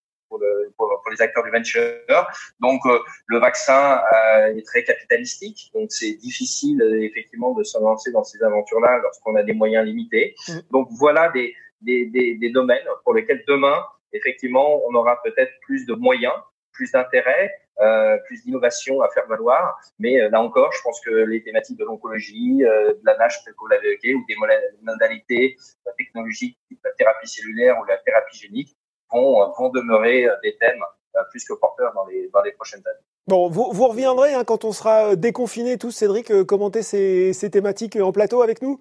pour, 0.78 1.02
pour, 1.02 1.12
les 1.12 1.22
acteurs 1.22 1.44
du 1.44 1.52
venture. 1.52 2.28
Donc 2.60 2.82
euh, 2.86 3.00
le 3.28 3.40
vaccin 3.40 4.00
euh, 4.14 4.56
est 4.56 4.66
très 4.66 4.84
capitalistique, 4.84 5.72
donc 5.74 5.92
c'est 5.92 6.14
difficile 6.14 6.82
euh, 6.82 7.04
effectivement 7.04 7.54
de 7.54 7.64
se 7.64 7.80
lancer 7.80 8.12
dans 8.12 8.24
ces 8.24 8.42
aventures-là 8.44 9.00
lorsqu'on 9.00 9.36
a 9.36 9.44
des 9.44 9.54
moyens 9.54 9.86
limités. 9.86 10.36
Mm. 10.48 10.54
Donc 10.72 10.88
voilà 10.92 11.30
des, 11.32 11.54
des, 11.82 12.06
des, 12.06 12.36
des, 12.36 12.50
domaines 12.52 12.86
pour 13.04 13.14
lesquels 13.14 13.44
demain, 13.48 13.84
effectivement, 14.14 14.82
on 14.88 14.96
aura 14.96 15.22
peut-être 15.24 15.52
plus 15.62 15.86
de 15.86 15.94
moyens, 15.94 16.34
plus 16.72 16.92
d'intérêt, 16.92 17.52
euh, 17.80 18.18
plus 18.26 18.44
d'innovation 18.44 19.02
à 19.02 19.10
faire 19.10 19.28
valoir. 19.28 19.78
Mais 20.00 20.30
là 20.30 20.42
encore, 20.42 20.72
je 20.74 20.82
pense 20.82 21.00
que 21.02 21.12
les 21.12 21.44
thématiques 21.44 21.78
de 21.78 21.86
l'oncologie, 21.86 22.60
de 22.60 23.00
la 23.04 23.18
NASH, 23.18 23.44
tel 23.44 23.54
que 23.54 23.60
vous 23.60 23.68
l'avez 23.68 23.90
évoqué, 23.90 24.16
ou 24.16 24.26
des 24.28 24.36
modalités 24.82 25.58
technologiques, 25.98 26.58
la 26.84 26.92
thérapie 26.92 27.28
cellulaire 27.28 27.80
ou 27.80 27.86
la 27.86 27.98
thérapie 27.98 28.38
génique, 28.38 28.76
vont, 29.12 29.52
vont 29.58 29.70
demeurer 29.70 30.28
euh, 30.28 30.36
des 30.44 30.58
thèmes 30.58 30.82
euh, 31.16 31.22
plus 31.32 31.46
que 31.46 31.54
porteurs 31.54 31.94
dans 31.94 32.06
les, 32.06 32.30
dans 32.34 32.42
les 32.42 32.52
prochaines 32.52 32.82
années. 32.86 33.06
Bon, 33.28 33.50
vous, 33.50 33.72
vous 33.72 33.88
reviendrez 33.88 34.34
hein, 34.34 34.44
quand 34.44 34.64
on 34.64 34.72
sera 34.72 35.16
déconfinés 35.16 35.78
tous, 35.78 35.92
Cédric, 35.92 36.44
commenter 36.46 36.82
ces, 36.82 37.34
ces 37.34 37.50
thématiques 37.50 37.98
en 37.98 38.12
plateau 38.12 38.42
avec 38.42 38.62
nous? 38.62 38.80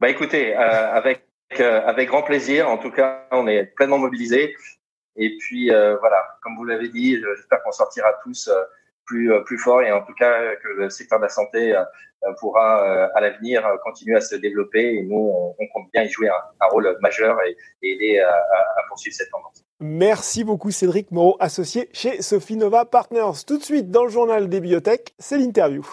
Bah 0.00 0.08
écoutez, 0.08 0.56
euh, 0.56 0.92
avec, 0.92 1.24
avec 1.58 2.08
grand 2.08 2.22
plaisir. 2.22 2.68
En 2.68 2.78
tout 2.78 2.90
cas, 2.90 3.26
on 3.30 3.46
est 3.46 3.64
pleinement 3.64 3.98
mobilisés. 3.98 4.56
Et 5.16 5.36
puis 5.36 5.68
voilà, 5.68 6.38
comme 6.42 6.56
vous 6.56 6.64
l'avez 6.64 6.88
dit, 6.88 7.20
j'espère 7.36 7.62
qu'on 7.62 7.72
sortira 7.72 8.12
tous 8.24 8.48
plus, 9.10 9.32
plus 9.44 9.58
fort 9.58 9.82
et 9.82 9.90
en 9.90 10.02
tout 10.04 10.14
cas 10.14 10.54
que 10.62 10.68
le 10.68 10.88
secteur 10.88 11.18
de 11.18 11.24
la 11.24 11.28
santé 11.28 11.74
euh, 12.26 12.32
pourra 12.38 12.84
euh, 12.84 13.08
à 13.14 13.20
l'avenir 13.22 13.66
euh, 13.66 13.76
continuer 13.82 14.16
à 14.16 14.20
se 14.20 14.36
développer 14.36 14.96
et 14.96 15.02
nous, 15.02 15.32
on, 15.58 15.66
compte 15.72 15.90
bien 15.90 16.02
y 16.02 16.08
jouer 16.10 16.28
un, 16.28 16.66
rôle 16.70 16.98
majeur 17.00 17.38
et, 17.46 17.56
aider 17.82 18.20
à, 18.20 18.30
à, 18.30 18.82
poursuivre 18.88 19.16
cette 19.16 19.30
tendance. 19.30 19.64
Merci 19.80 20.44
beaucoup 20.44 20.70
Cédric 20.70 21.10
Moreau, 21.12 21.38
associé 21.40 21.88
chez 21.94 22.20
Sophie 22.20 22.56
Nova 22.56 22.84
Partners. 22.84 23.44
Tout 23.46 23.56
de 23.56 23.62
suite 23.62 23.90
dans 23.90 24.04
le 24.04 24.10
journal 24.10 24.50
des 24.50 24.60
biotech, 24.60 25.14
c'est 25.18 25.38
l'interview. 25.38 25.86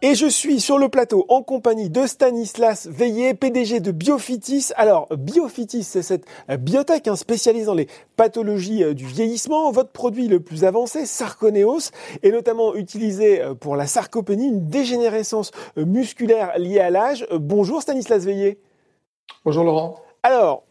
Et 0.00 0.14
je 0.14 0.26
suis 0.26 0.60
sur 0.60 0.78
le 0.78 0.88
plateau 0.88 1.26
en 1.28 1.42
compagnie 1.42 1.90
de 1.90 2.06
Stanislas 2.06 2.86
Veillé, 2.86 3.34
PDG 3.34 3.80
de 3.80 3.90
Biofitis. 3.90 4.68
Alors, 4.76 5.08
Biofitis, 5.16 5.82
c'est 5.82 6.02
cette 6.02 6.24
biotech 6.48 7.08
hein, 7.08 7.16
spécialisée 7.16 7.66
dans 7.66 7.74
les 7.74 7.88
pathologies 8.16 8.84
euh, 8.84 8.94
du 8.94 9.04
vieillissement. 9.04 9.72
Votre 9.72 9.90
produit 9.90 10.28
le 10.28 10.38
plus 10.38 10.62
avancé, 10.64 11.04
Sarconeos, 11.04 11.90
est 12.22 12.30
notamment 12.30 12.76
utilisé 12.76 13.42
euh, 13.42 13.54
pour 13.54 13.74
la 13.74 13.88
sarcopénie, 13.88 14.46
une 14.46 14.68
dégénérescence 14.68 15.50
euh, 15.76 15.84
musculaire 15.84 16.56
liée 16.58 16.78
à 16.78 16.90
l'âge. 16.90 17.26
Bonjour 17.32 17.82
Stanislas 17.82 18.24
Veillé. 18.24 18.60
Bonjour 19.44 19.64
Laurent. 19.64 19.96
Alors, 20.22 20.62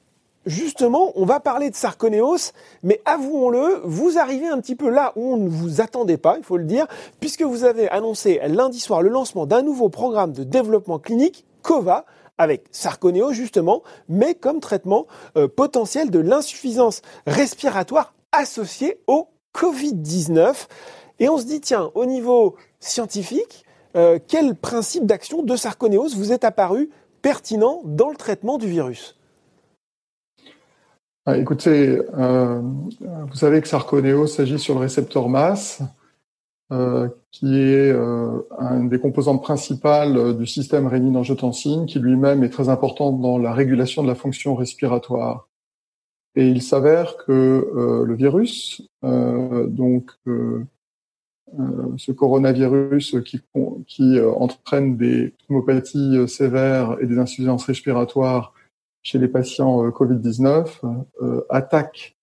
justement, 0.48 1.12
on 1.16 1.25
va 1.25 1.39
parler 1.39 1.70
de 1.70 1.75
Sarconeos, 1.75 2.51
mais 2.82 3.01
avouons-le, 3.06 3.82
vous 3.84 4.18
arrivez 4.18 4.48
un 4.48 4.60
petit 4.60 4.75
peu 4.75 4.89
là 4.89 5.13
où 5.16 5.34
on 5.34 5.38
ne 5.38 5.50
vous 5.50 5.82
attendait 5.82 6.18
pas, 6.18 6.38
il 6.38 6.44
faut 6.44 6.58
le 6.58 6.63
dire, 6.63 6.88
puisque 7.20 7.44
vous 7.44 7.63
avez 7.63 7.89
annoncé 7.89 8.39
lundi 8.48 8.80
soir 8.80 9.01
le 9.01 9.10
lancement 9.10 9.46
d'un 9.46 9.62
nouveau 9.62 9.89
programme 9.89 10.32
de 10.32 10.44
développement 10.44 11.00
clinique 11.00 11.46
COVA 11.62 12.06
avec 12.38 12.66
Sarconeo 12.72 13.34
justement, 13.34 13.84
mais 14.10 14.36
comme 14.36 14.60
traitement 14.60 15.08
euh, 15.36 15.48
potentiel 15.48 16.10
de 16.10 16.20
l'insuffisance 16.20 17.01
respiratoire 17.25 18.13
associée 18.32 19.00
au 19.08 19.27
Covid-19. 19.54 20.68
Et 21.20 21.30
on 21.30 21.38
se 21.38 21.46
dit, 21.46 21.62
tiens, 21.62 21.92
au 21.96 22.06
niveau 22.06 22.56
scientifique, 22.80 23.66
euh, 23.96 24.20
quel 24.27 24.56
principe 24.56 25.06
d'action 25.06 25.42
de 25.42 25.56
Sarconeos 25.56 26.10
vous 26.16 26.32
est 26.32 26.44
apparu 26.44 26.92
pertinent 27.22 27.82
dans 27.84 28.10
le 28.10 28.16
traitement 28.16 28.58
du 28.58 28.68
virus? 28.68 29.17
Ah, 31.30 31.38
Écoutez, 31.38 32.00
euh, 32.18 32.62
vous 32.62 33.36
savez 33.36 33.62
que 33.62 33.68
Sarconeos 33.68 34.28
s'agit 34.28 34.58
sur 34.58 34.76
le 34.76 34.80
récepteur 34.80 35.28
masse, 35.28 35.82
euh, 36.72 37.10
qui 37.32 37.54
est 37.58 37.92
euh, 37.92 38.48
un 38.58 38.86
des 38.86 38.98
composantes 38.98 39.44
principales 39.44 40.38
du 40.38 40.46
système 40.48 40.88
rénine-angiotensine, 40.88 41.86
qui 41.86 42.00
lui-même 42.00 42.46
est 42.46 42.50
très 42.50 42.70
important 42.70 43.12
dans 43.12 43.38
la 43.38 43.54
régulation 43.54 44.04
de 44.04 44.08
la 44.08 44.16
fonction 44.16 44.56
respiratoire. 44.56 45.50
Et 46.36 46.48
il 46.48 46.62
s'avère 46.62 47.18
que 47.18 48.04
le 48.06 48.14
virus, 48.14 48.84
donc 49.02 50.12
ce 51.98 52.12
coronavirus 52.12 53.18
qui, 53.26 53.42
qui 53.88 54.20
entraîne 54.22 54.98
des 54.98 55.34
pneumopathies 55.48 56.28
sévères 56.30 56.96
et 57.02 57.08
des 57.08 57.18
insuffisances 57.18 57.66
respiratoires 57.66 58.54
chez 59.08 59.20
les 59.20 59.30
patients 59.30 59.88
Covid-19, 59.88 60.66
attaque 61.50 62.18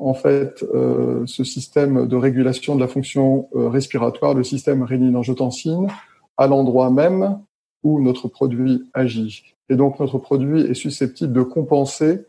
en 0.00 0.14
fait 0.14 0.64
euh, 0.74 1.24
ce 1.26 1.44
système 1.44 2.08
de 2.08 2.16
régulation 2.16 2.74
de 2.74 2.80
la 2.80 2.88
fonction 2.88 3.48
euh, 3.54 3.68
respiratoire, 3.68 4.34
le 4.34 4.42
système 4.42 4.82
rénine-angiotensine, 4.82 5.88
à 6.36 6.46
l'endroit 6.46 6.90
même 6.90 7.38
où 7.82 8.00
notre 8.00 8.26
produit 8.26 8.82
agit. 8.94 9.54
Et 9.68 9.76
donc 9.76 10.00
notre 10.00 10.18
produit 10.18 10.62
est 10.62 10.74
susceptible 10.74 11.32
de 11.32 11.42
compenser 11.42 12.24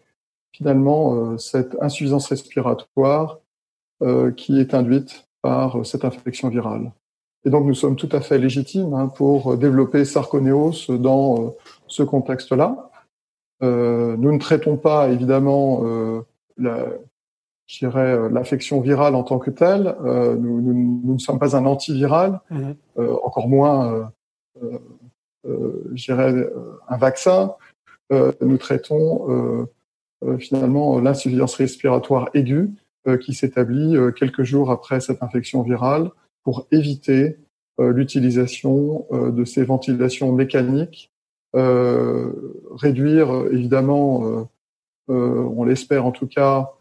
finalement 0.51 1.15
euh, 1.15 1.37
cette 1.37 1.75
insuffisance 1.81 2.27
respiratoire 2.27 3.39
qui 4.35 4.59
est 4.59 4.73
induite 4.73 5.27
par 5.43 5.85
cette 5.85 6.05
infection 6.05 6.49
virale. 6.49 6.91
Et 7.45 7.51
donc 7.51 7.67
nous 7.67 7.75
sommes 7.75 7.95
tout 7.95 8.09
à 8.13 8.19
fait 8.19 8.39
légitimes 8.39 8.95
hein, 8.95 9.09
pour 9.09 9.57
développer 9.57 10.05
Sarconeos 10.05 10.97
dans 10.97 11.53
ce 11.85 12.01
contexte-là. 12.01 12.90
Nous 13.61 14.31
ne 14.31 14.39
traitons 14.39 14.77
pas 14.77 15.09
évidemment 15.09 15.83
la, 16.57 16.87
je 17.71 17.77
dirais, 17.79 18.13
euh, 18.13 18.29
l'affection 18.29 18.81
virale 18.81 19.15
en 19.15 19.23
tant 19.23 19.39
que 19.39 19.49
telle. 19.49 19.95
Euh, 20.03 20.35
nous, 20.35 20.61
nous, 20.61 21.13
ne 21.13 21.19
sommes 21.19 21.39
pas 21.39 21.55
un 21.55 21.65
antiviral, 21.65 22.41
mhm. 22.49 22.75
euh, 22.99 23.15
encore 23.23 23.47
moins, 23.47 24.11
je 24.61 26.05
dirais, 26.05 26.49
un 26.87 26.97
vaccin. 26.97 27.55
nous 28.41 28.57
traitons 28.57 29.67
finalement 30.37 30.99
l'insuffisance 30.99 31.55
respiratoire 31.55 32.29
aiguë 32.33 32.69
qui 33.21 33.33
s'établit 33.33 33.95
quelques 34.15 34.43
jours 34.43 34.69
après 34.69 34.99
cette 34.99 35.23
infection 35.23 35.63
virale 35.63 36.11
pour 36.43 36.67
éviter 36.71 37.37
l'utilisation 37.79 39.07
de 39.11 39.45
ces 39.45 39.63
ventilations 39.63 40.31
mécaniques, 40.31 41.10
réduire 41.53 43.47
évidemment, 43.51 44.47
on 45.07 45.63
l'espère 45.63 46.05
en 46.05 46.11
tout 46.11 46.27
cas, 46.27 46.71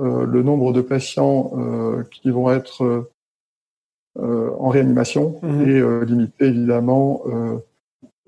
euh, 0.00 0.24
le 0.24 0.42
nombre 0.42 0.72
de 0.72 0.80
patients 0.80 1.52
euh, 1.58 2.04
qui 2.04 2.30
vont 2.30 2.50
être 2.50 3.10
euh, 4.18 4.50
en 4.58 4.68
réanimation 4.68 5.38
mhm. 5.42 5.68
et 5.68 6.06
limiter 6.06 6.46
évidemment 6.46 7.22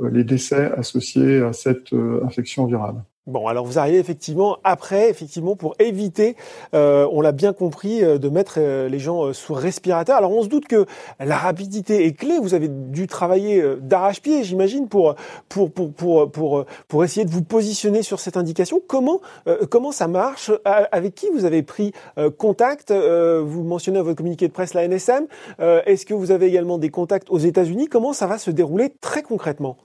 les 0.01 0.25
décès 0.25 0.71
associés 0.73 1.41
à 1.41 1.53
cette 1.53 1.93
infection 1.93 2.67
virale. 2.67 3.03
Bon, 3.29 3.47
alors 3.47 3.65
vous 3.65 3.79
arrivez 3.79 3.99
effectivement 3.99 4.59
après, 4.65 5.09
effectivement, 5.09 5.55
pour 5.55 5.77
éviter, 5.79 6.35
euh, 6.75 7.09
on 7.13 7.21
l'a 7.21 7.31
bien 7.31 7.53
compris, 7.53 8.03
euh, 8.03 8.19
de 8.19 8.29
mettre 8.29 8.55
euh, 8.59 8.89
les 8.89 8.99
gens 8.99 9.33
sous 9.33 9.55
respirateur. 9.55 10.17
Alors 10.17 10.33
on 10.33 10.43
se 10.43 10.49
doute 10.49 10.67
que 10.67 10.87
la 11.21 11.37
rapidité 11.37 12.05
est 12.05 12.15
clé. 12.15 12.41
Vous 12.43 12.55
avez 12.55 12.67
dû 12.67 13.07
travailler 13.07 13.63
d'arrache-pied, 13.81 14.43
j'imagine, 14.43 14.89
pour, 14.89 15.15
pour 15.49 15.71
pour 15.71 16.33
pour 16.33 16.65
pour 16.89 17.05
essayer 17.05 17.25
de 17.25 17.31
vous 17.31 17.45
positionner 17.45 18.03
sur 18.03 18.19
cette 18.19 18.37
indication. 18.37 18.81
Comment 18.85 19.21
comment 19.71 19.93
ça 19.93 20.09
marche? 20.09 20.51
Avec 20.65 21.15
qui 21.15 21.29
vous 21.31 21.45
avez 21.45 21.63
pris 21.63 21.93
contact? 22.39 22.91
Vous 22.93 23.63
mentionnez 23.63 24.01
à 24.01 24.03
votre 24.03 24.17
communiqué 24.17 24.49
de 24.49 24.53
presse 24.53 24.75
la 24.75 24.89
NSM. 24.89 25.27
Est-ce 25.61 26.07
que 26.07 26.15
vous 26.15 26.33
avez 26.33 26.47
également 26.47 26.79
des 26.79 26.91
contacts 26.91 27.31
aux 27.31 27.39
États-Unis? 27.39 27.87
Comment 27.87 28.13
ça 28.13 28.27
va 28.27 28.39
se 28.39 28.51
dérouler 28.51 28.93
très 29.01 29.23
concrètement? 29.23 29.77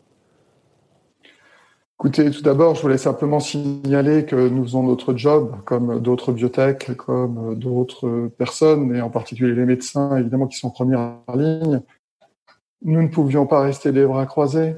Écoutez, 2.00 2.30
tout 2.30 2.44
d'abord, 2.44 2.76
je 2.76 2.84
voulais 2.84 3.00
simplement 3.00 3.40
signaler 3.40 4.24
que 4.24 4.36
nous 4.36 4.64
faisons 4.66 4.84
notre 4.84 5.18
job, 5.18 5.56
comme 5.66 6.00
d'autres 6.00 6.32
biotech, 6.32 6.96
comme 6.96 7.56
d'autres 7.56 8.30
personnes, 8.38 8.96
et 8.96 9.02
en 9.02 9.10
particulier 9.10 9.56
les 9.56 9.66
médecins, 9.66 10.16
évidemment, 10.16 10.46
qui 10.46 10.60
sont 10.60 10.68
en 10.68 10.72
première 10.72 11.16
ligne. 11.34 11.82
Nous 12.84 13.02
ne 13.02 13.08
pouvions 13.08 13.48
pas 13.48 13.62
rester 13.62 13.92
les 13.92 14.06
bras 14.06 14.28
croisés. 14.28 14.76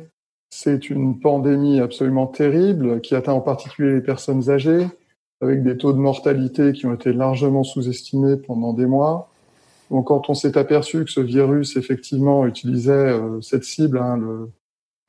C'est 0.50 0.90
une 0.90 1.20
pandémie 1.20 1.82
absolument 1.82 2.26
terrible 2.26 3.02
qui 3.02 3.16
atteint 3.16 3.34
en 3.34 3.42
particulier 3.42 3.96
les 3.96 4.02
personnes 4.02 4.50
âgées, 4.50 4.88
avec 5.42 5.62
des 5.62 5.76
taux 5.76 5.92
de 5.92 5.98
mortalité 5.98 6.72
qui 6.72 6.86
ont 6.86 6.94
été 6.94 7.12
largement 7.12 7.66
sous-estimés 7.66 8.38
pendant 8.38 8.72
des 8.72 8.86
mois. 8.86 9.30
Donc, 9.92 10.08
quand 10.08 10.30
on 10.30 10.34
s'est 10.34 10.58
aperçu 10.58 11.04
que 11.04 11.12
ce 11.12 11.20
virus, 11.20 11.76
effectivement, 11.76 12.48
utilisait 12.48 12.94
euh, 12.94 13.42
cette 13.42 13.66
cible, 13.66 13.98
hein, 13.98 14.16
le, 14.16 14.50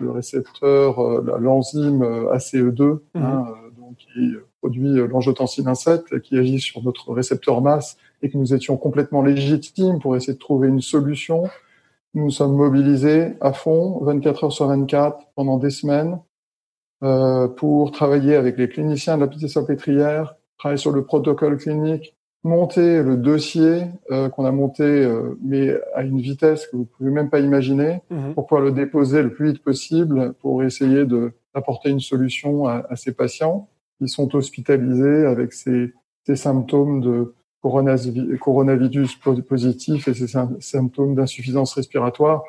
le 0.00 0.10
récepteur, 0.10 0.98
euh, 0.98 1.38
l'enzyme 1.38 2.02
euh, 2.02 2.34
ACE2, 2.34 2.82
mhm. 2.82 3.00
hein, 3.14 3.46
euh, 3.48 3.70
donc, 3.80 3.96
qui 3.96 4.34
produit 4.60 4.94
l'angiotensine 5.08 5.74
7, 5.74 6.20
qui 6.20 6.36
agit 6.38 6.60
sur 6.60 6.82
notre 6.82 7.12
récepteur 7.12 7.60
masse, 7.60 7.96
et 8.22 8.30
que 8.30 8.36
nous 8.36 8.52
étions 8.54 8.76
complètement 8.76 9.22
légitimes 9.22 9.98
pour 10.00 10.16
essayer 10.16 10.34
de 10.34 10.38
trouver 10.38 10.68
une 10.68 10.80
solution. 10.82 11.48
Nous 12.14 12.24
nous 12.24 12.30
sommes 12.30 12.56
mobilisés 12.56 13.34
à 13.40 13.52
fond, 13.52 14.02
24 14.02 14.44
heures 14.44 14.52
sur 14.52 14.66
24, 14.66 15.28
pendant 15.34 15.56
des 15.56 15.70
semaines, 15.70 16.18
euh, 17.02 17.48
pour 17.48 17.92
travailler 17.92 18.34
avec 18.34 18.58
les 18.58 18.68
cliniciens 18.68 19.16
de 19.16 19.22
la 19.22 19.28
petite 19.28 19.48
salpêtrière, 19.48 20.34
travailler 20.58 20.80
sur 20.80 20.92
le 20.92 21.04
protocole 21.04 21.56
clinique, 21.56 22.14
monter 22.42 23.02
le 23.02 23.16
dossier 23.16 23.84
euh, 24.10 24.28
qu'on 24.28 24.44
a 24.44 24.50
monté, 24.50 24.82
euh, 24.82 25.38
mais 25.42 25.74
à 25.94 26.02
une 26.02 26.20
vitesse 26.20 26.66
que 26.66 26.76
vous 26.76 26.86
pouvez 26.86 27.10
même 27.10 27.28
pas 27.28 27.40
imaginer, 27.40 28.00
mhm. 28.10 28.34
pour 28.34 28.46
pouvoir 28.46 28.64
le 28.64 28.72
déposer 28.72 29.22
le 29.22 29.32
plus 29.32 29.52
vite 29.52 29.62
possible, 29.62 30.32
pour 30.40 30.62
essayer 30.62 31.04
de 31.04 31.32
d'apporter 31.52 31.90
une 31.90 32.00
solution 32.00 32.68
à, 32.68 32.86
à, 32.88 32.94
ces 32.94 33.10
patients 33.10 33.68
qui 33.98 34.08
sont 34.08 34.36
hospitalisés 34.36 35.26
avec 35.26 35.52
ces, 35.52 35.92
ces 36.24 36.36
symptômes 36.36 37.00
de 37.00 37.34
coronavirus 37.60 39.16
positif 39.48 40.06
et 40.06 40.14
ces 40.14 40.28
symptômes 40.60 41.16
d'insuffisance 41.16 41.74
respiratoire, 41.74 42.44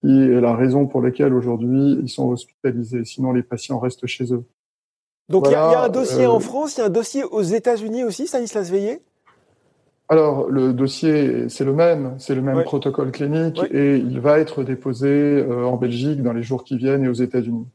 qui 0.00 0.10
est 0.10 0.40
la 0.40 0.54
raison 0.54 0.86
pour 0.86 1.00
laquelle 1.00 1.32
aujourd'hui 1.32 1.98
ils 2.02 2.08
sont 2.08 2.28
hospitalisés. 2.28 3.04
Sinon, 3.04 3.32
les 3.32 3.42
patients 3.42 3.78
restent 3.78 4.06
chez 4.06 4.32
eux. 4.32 4.44
Donc 5.28 5.46
il 5.46 5.52
y, 5.52 5.54
a 5.54 5.84
un 5.84 5.88
dossier 5.88 6.26
en 6.26 6.36
euh, 6.36 6.40
France, 6.40 6.76
il 6.76 6.80
y 6.80 6.82
a 6.82 6.86
un 6.86 6.90
dossier 6.90 7.22
aux 7.22 7.42
États-Unis 7.42 8.02
aussi, 8.02 8.26
Stanislas 8.26 8.68
Veillé? 8.68 9.00
Alors, 10.12 10.50
le 10.50 10.72
dossier, 10.72 11.48
c'est 11.48 11.64
le 11.64 11.72
même, 11.72 12.16
c'est 12.18 12.34
le 12.34 12.42
même 12.42 12.64
protocole 12.64 13.12
clinique 13.12 13.62
et 13.70 13.94
il 13.96 14.18
va 14.18 14.40
être 14.40 14.64
déposé 14.64 15.08
euh, 15.08 15.64
en 15.64 15.76
Belgique 15.76 16.20
dans 16.20 16.32
les 16.32 16.42
jours 16.42 16.64
qui 16.64 16.76
viennent 16.76 17.04
et 17.04 17.08
aux 17.08 17.12
États-Unis. 17.12 17.68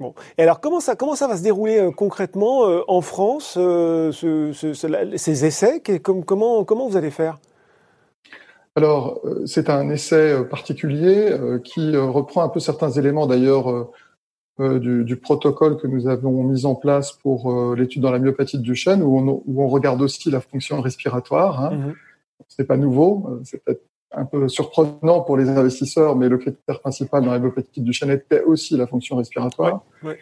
Bon. 0.00 0.14
Et 0.36 0.42
alors, 0.42 0.58
comment 0.58 0.80
ça, 0.80 0.96
comment 0.96 1.14
ça 1.14 1.28
va 1.28 1.36
se 1.36 1.44
dérouler 1.44 1.78
euh, 1.78 1.92
concrètement 1.92 2.68
euh, 2.68 2.80
en 2.88 3.00
France, 3.02 3.52
ce, 3.52 4.50
ces 5.16 5.44
essais? 5.44 5.80
Comment, 6.02 6.64
comment 6.64 6.88
vous 6.88 6.96
allez 6.96 7.12
faire? 7.12 7.38
Alors, 8.74 9.20
c'est 9.46 9.70
un 9.70 9.88
essai 9.90 10.34
particulier 10.50 11.30
qui 11.62 11.96
reprend 11.96 12.42
un 12.42 12.48
peu 12.48 12.58
certains 12.58 12.90
éléments 12.90 13.28
d'ailleurs 13.28 13.92
du, 14.58 15.04
du, 15.04 15.16
protocole 15.16 15.76
que 15.76 15.86
nous 15.86 16.06
avons 16.06 16.44
mis 16.44 16.64
en 16.64 16.74
place 16.76 17.12
pour 17.12 17.50
euh, 17.50 17.74
l'étude 17.76 18.02
dans 18.02 18.12
la 18.12 18.20
myopathie 18.20 18.58
de 18.58 18.62
Duchenne, 18.62 19.02
où 19.02 19.18
on, 19.18 19.42
où 19.46 19.62
on 19.62 19.68
regarde 19.68 20.00
aussi 20.00 20.30
la 20.30 20.40
fonction 20.40 20.80
respiratoire. 20.80 21.64
Hein. 21.64 21.70
Mmh. 21.74 21.94
C'est 22.48 22.64
pas 22.64 22.76
nouveau, 22.76 23.26
euh, 23.28 23.40
c'est 23.44 23.64
peut-être 23.64 23.82
un 24.12 24.24
peu 24.24 24.48
surprenant 24.48 25.22
pour 25.22 25.36
les 25.36 25.48
investisseurs, 25.48 26.14
mais 26.14 26.28
le 26.28 26.38
critère 26.38 26.80
principal 26.80 27.24
dans 27.24 27.32
la 27.32 27.40
myopathie 27.40 27.80
de 27.80 27.84
Duchenne 27.84 28.10
était 28.10 28.42
aussi 28.42 28.76
la 28.76 28.86
fonction 28.86 29.16
respiratoire. 29.16 29.82
Ouais, 30.04 30.18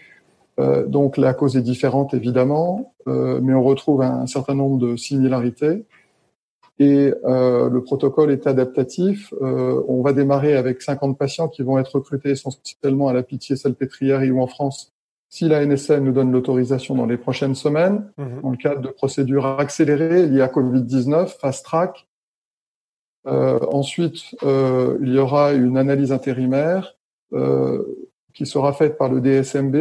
Euh, 0.59 0.87
donc 0.87 1.17
la 1.17 1.33
cause 1.33 1.57
est 1.57 1.63
différente 1.63 2.13
évidemment, 2.13 2.95
euh, 3.09 3.41
mais 3.43 3.55
on 3.55 3.63
retrouve 3.63 4.03
un 4.03 4.27
certain 4.27 4.55
nombre 4.55 4.79
de 4.79 4.97
similarités 4.97 5.85
et 6.83 7.15
euh, 7.25 7.71
le 7.71 7.83
protocole 7.83 8.33
est 8.33 8.49
adaptatif. 8.49 9.33
Euh, 9.41 9.81
on 9.87 10.03
va 10.03 10.13
démarrer 10.13 10.57
avec 10.57 10.83
50 10.83 11.17
patients 11.17 11.49
qui 11.49 11.63
vont 11.63 11.79
être 11.79 11.95
recrutés 11.95 12.31
essentiellement 12.31 13.09
à 13.09 13.13
la 13.13 13.23
Pitié 13.23 13.55
Salpêtrière 13.55 14.21
ou 14.35 14.41
en 14.41 14.49
France. 14.49 14.93
Si 15.29 15.49
la 15.49 15.65
NSM 15.65 16.05
nous 16.05 16.13
donne 16.13 16.33
l'autorisation 16.33 16.97
dans 16.97 17.07
les 17.07 17.17
prochaines 17.17 17.55
semaines, 17.55 18.11
mhm. 18.19 18.43
dans 18.43 18.51
le 18.51 18.57
cadre 18.57 18.81
de 18.81 18.89
procédures 18.89 19.47
accélérées 19.47 20.27
liées 20.27 20.43
à 20.43 20.49
Covid-19, 20.49 21.39
fast 21.39 21.65
track. 21.65 22.09
Euh, 23.29 23.61
ensuite, 23.71 24.35
euh, 24.43 24.99
il 25.01 25.15
y 25.15 25.19
aura 25.19 25.53
une 25.53 25.77
analyse 25.77 26.13
intérimaire. 26.13 26.97
Euh, 27.33 27.83
qui 28.35 28.45
sera 28.47 28.73
faite 28.73 28.97
par 28.97 29.11
le 29.11 29.21
DSMB 29.21 29.77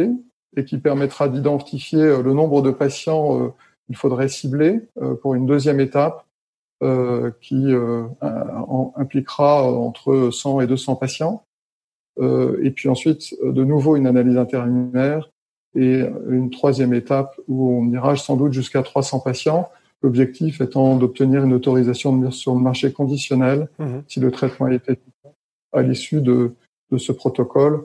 et 0.56 0.64
qui 0.64 0.76
permettra 0.76 1.28
d'identifier 1.28 2.22
le 2.22 2.34
nombre 2.34 2.60
de 2.60 2.70
patients 2.70 3.54
qu'il 3.86 3.96
faudrait 3.96 4.28
cibler 4.28 4.80
pour 5.22 5.34
une 5.34 5.46
deuxième 5.46 5.80
étape 5.80 6.26
qui 7.40 7.72
impliquera 8.96 9.62
entre 9.70 10.30
100 10.30 10.60
et 10.62 10.66
200 10.66 10.96
patients. 10.96 11.44
et 12.20 12.70
puis 12.70 12.88
ensuite, 12.88 13.34
de 13.42 13.64
nouveau, 13.64 13.96
une 13.96 14.06
analyse 14.06 14.36
intérimaire 14.36 15.30
et 15.74 16.02
une 16.28 16.50
troisième 16.50 16.92
étape 16.94 17.38
où 17.48 17.70
on 17.70 17.90
ira 17.90 18.16
sans 18.16 18.36
doute 18.36 18.52
jusqu'à 18.52 18.82
300 18.82 19.20
patients. 19.20 19.70
L'objectif 20.02 20.60
étant 20.60 20.96
d'obtenir 20.96 21.44
une 21.44 21.52
autorisation 21.52 22.16
de 22.16 22.24
mise 22.24 22.34
sur 22.34 22.54
le 22.54 22.60
marché 22.60 22.92
conditionnel 22.92 23.68
mhm. 23.78 24.02
si 24.08 24.20
le 24.20 24.30
traitement 24.30 24.68
est 24.68 24.88
efficace 24.88 25.32
à 25.72 25.82
l'issue 25.82 26.20
de, 26.20 26.52
de, 26.90 26.98
ce 26.98 27.12
protocole 27.12 27.84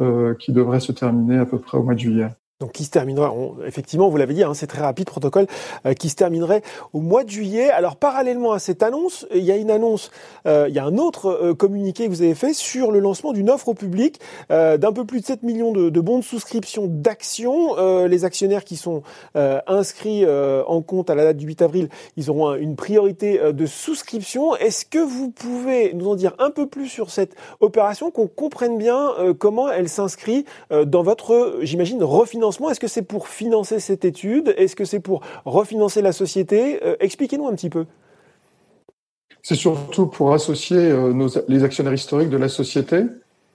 euh, 0.00 0.34
qui 0.34 0.52
devrait 0.52 0.80
se 0.80 0.92
terminer 0.92 1.38
à 1.38 1.46
peu 1.46 1.58
près 1.58 1.76
au 1.76 1.82
mois 1.82 1.94
de 1.94 1.98
juillet. 1.98 2.28
Donc 2.58 2.72
qui 2.72 2.84
se 2.84 2.90
terminera, 2.90 3.34
effectivement, 3.66 4.08
vous 4.08 4.16
l'avez 4.16 4.32
dit, 4.32 4.42
hein, 4.42 4.54
c'est 4.54 4.66
très 4.66 4.80
rapide, 4.80 5.04
protocole 5.04 5.46
euh, 5.84 5.92
qui 5.92 6.08
se 6.08 6.14
terminerait 6.14 6.62
au 6.94 7.00
mois 7.00 7.22
de 7.22 7.28
juillet. 7.28 7.68
Alors 7.68 7.96
parallèlement 7.96 8.52
à 8.52 8.58
cette 8.58 8.82
annonce, 8.82 9.26
il 9.34 9.42
y 9.42 9.52
a 9.52 9.56
une 9.56 9.70
annonce, 9.70 10.10
euh, 10.46 10.64
il 10.66 10.74
y 10.74 10.78
a 10.78 10.84
un 10.86 10.96
autre 10.96 11.26
euh, 11.26 11.54
communiqué 11.54 12.06
que 12.06 12.08
vous 12.08 12.22
avez 12.22 12.34
fait 12.34 12.54
sur 12.54 12.92
le 12.92 13.00
lancement 13.00 13.34
d'une 13.34 13.50
offre 13.50 13.68
au 13.68 13.74
public 13.74 14.20
d'un 14.48 14.92
peu 14.92 15.04
plus 15.04 15.20
de 15.20 15.26
7 15.26 15.42
millions 15.42 15.70
de, 15.72 15.90
de 15.90 16.00
bons 16.00 16.18
de 16.18 16.24
souscription 16.24 16.86
d'actions. 16.86 17.76
les 18.06 18.24
actionnaires 18.24 18.64
qui 18.64 18.76
sont 18.76 19.02
inscrits 19.34 20.24
en 20.24 20.82
compte 20.82 21.10
à 21.10 21.14
la 21.14 21.24
date 21.24 21.36
du 21.36 21.46
8 21.46 21.62
avril, 21.62 21.88
ils 22.16 22.30
auront 22.30 22.54
une 22.54 22.76
priorité 22.76 23.40
de 23.52 23.66
souscription. 23.66 24.56
Est-ce 24.56 24.84
que 24.84 24.98
vous 24.98 25.30
pouvez 25.30 25.92
nous 25.94 26.08
en 26.08 26.14
dire 26.14 26.34
un 26.38 26.50
peu 26.50 26.66
plus 26.66 26.88
sur 26.88 27.10
cette 27.10 27.34
opération, 27.60 28.10
qu'on 28.10 28.28
comprenne 28.28 28.78
bien 28.78 29.12
comment 29.38 29.68
elle 29.70 29.88
s'inscrit 29.88 30.44
dans 30.70 31.02
votre, 31.02 31.58
j'imagine, 31.62 32.02
refinancement 32.02 32.45
est-ce 32.50 32.80
que 32.80 32.88
c'est 32.88 33.02
pour 33.02 33.28
financer 33.28 33.80
cette 33.80 34.04
étude? 34.04 34.54
Est-ce 34.56 34.76
que 34.76 34.84
c'est 34.84 35.00
pour 35.00 35.22
refinancer 35.44 36.02
la 36.02 36.12
société? 36.12 36.84
Euh, 36.84 36.96
Expliquez-nous 37.00 37.46
un 37.46 37.54
petit 37.54 37.70
peu. 37.70 37.86
C'est 39.42 39.54
surtout 39.54 40.06
pour 40.06 40.32
associer 40.32 40.78
euh, 40.78 41.28
les 41.48 41.64
actionnaires 41.64 41.94
historiques 41.94 42.30
de 42.30 42.36
la 42.36 42.48
société. 42.48 43.04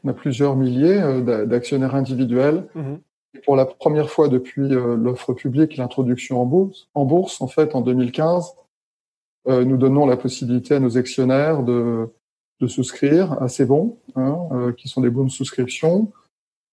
On 0.04 0.10
a 0.10 0.14
plusieurs 0.14 0.56
milliers 0.56 1.02
euh, 1.02 1.46
d'actionnaires 1.46 1.96
individuels. 1.96 2.68
Mhm. 2.76 3.00
Pour 3.46 3.56
la 3.56 3.66
première 3.66 4.10
fois 4.10 4.28
depuis 4.28 4.68
l'offre 4.68 5.34
publique, 5.34 5.78
l'introduction 5.78 6.42
en 6.42 6.46
bourse, 6.46 6.90
en 6.94 7.06
bourse, 7.06 7.42
en 7.42 7.48
fait, 7.48 7.76
en 7.76 7.82
2015, 7.82 8.56
nous 9.48 9.78
donnons 9.78 10.06
la 10.06 10.18
possibilité 10.18 10.76
à 10.76 10.82
nos 10.82 10.98
actionnaires 10.98 11.64
de, 11.64 12.10
souscrire 12.68 13.42
à 13.42 13.48
ces 13.48 13.64
bons, 13.66 13.98
hein, 14.18 14.74
qui 14.78 14.90
sont 14.90 15.00
des 15.00 15.10
bons 15.10 15.24
de 15.24 15.32
souscription, 15.32 16.12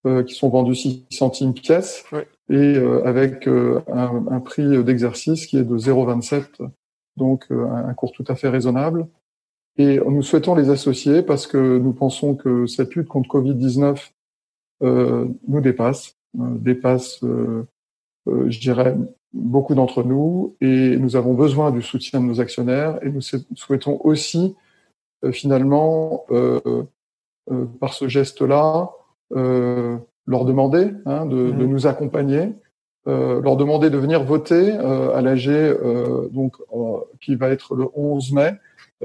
euh, 0.06 0.22
qui 0.22 0.34
sont 0.34 0.48
vendus 0.48 0.76
6 0.76 1.06
centimes 1.10 1.54
pièce 1.54 2.04
et 2.48 2.54
euh, 2.54 3.04
avec 3.04 3.48
euh, 3.48 3.80
un, 3.92 4.26
un, 4.30 4.40
prix 4.40 4.82
d'exercice 4.84 5.46
qui 5.46 5.58
est 5.58 5.64
de 5.64 5.76
0,27, 5.76 6.68
donc 7.16 7.46
un 7.50 7.92
cours 7.94 8.12
tout 8.12 8.24
à 8.28 8.36
fait 8.36 8.48
raisonnable. 8.48 9.06
Et 9.76 9.98
nous 9.98 10.22
souhaitons 10.22 10.54
les 10.54 10.70
associer 10.70 11.22
parce 11.22 11.46
que 11.46 11.78
nous 11.78 11.92
pensons 11.92 12.34
que 12.34 12.66
cette 12.66 12.94
lutte 12.94 13.08
contre 13.08 13.28
Covid-19 13.28 14.10
nous 14.80 15.60
dépasse, 15.60 16.16
dépasse, 16.34 17.20
je 18.26 18.60
dirais, 18.60 18.96
beaucoup 19.32 19.76
d'entre 19.76 20.02
nous. 20.02 20.56
Et 20.60 20.96
nous 20.96 21.14
avons 21.14 21.34
besoin 21.34 21.70
du 21.70 21.82
soutien 21.82 22.20
de 22.20 22.26
nos 22.26 22.40
actionnaires 22.40 22.98
et 23.04 23.10
nous 23.10 23.20
souhaitons 23.20 24.00
aussi 24.04 24.56
finalement 25.32 26.24
euh, 27.50 27.64
par 27.80 27.94
ce 27.94 28.08
geste-là 28.08 28.90
euh, 28.90 29.07
leur 29.30 30.44
demander 30.44 30.90
hein, 31.06 31.26
de, 31.26 31.36
de, 31.50 31.64
mhm. 31.64 31.66
nous 31.66 31.86
accompagner, 31.86 32.52
euh, 33.08 33.40
leur 33.40 33.56
demander 33.56 33.88
de 33.88 33.96
venir 33.96 34.22
voter 34.22 34.74
euh, 34.74 35.14
à 35.14 35.22
l'AG 35.22 35.48
euh, 35.48 36.28
donc 36.30 36.56
qui 37.20 37.34
va 37.36 37.48
être 37.48 37.74
le 37.74 37.86
11 37.94 38.32
mai. 38.32 38.52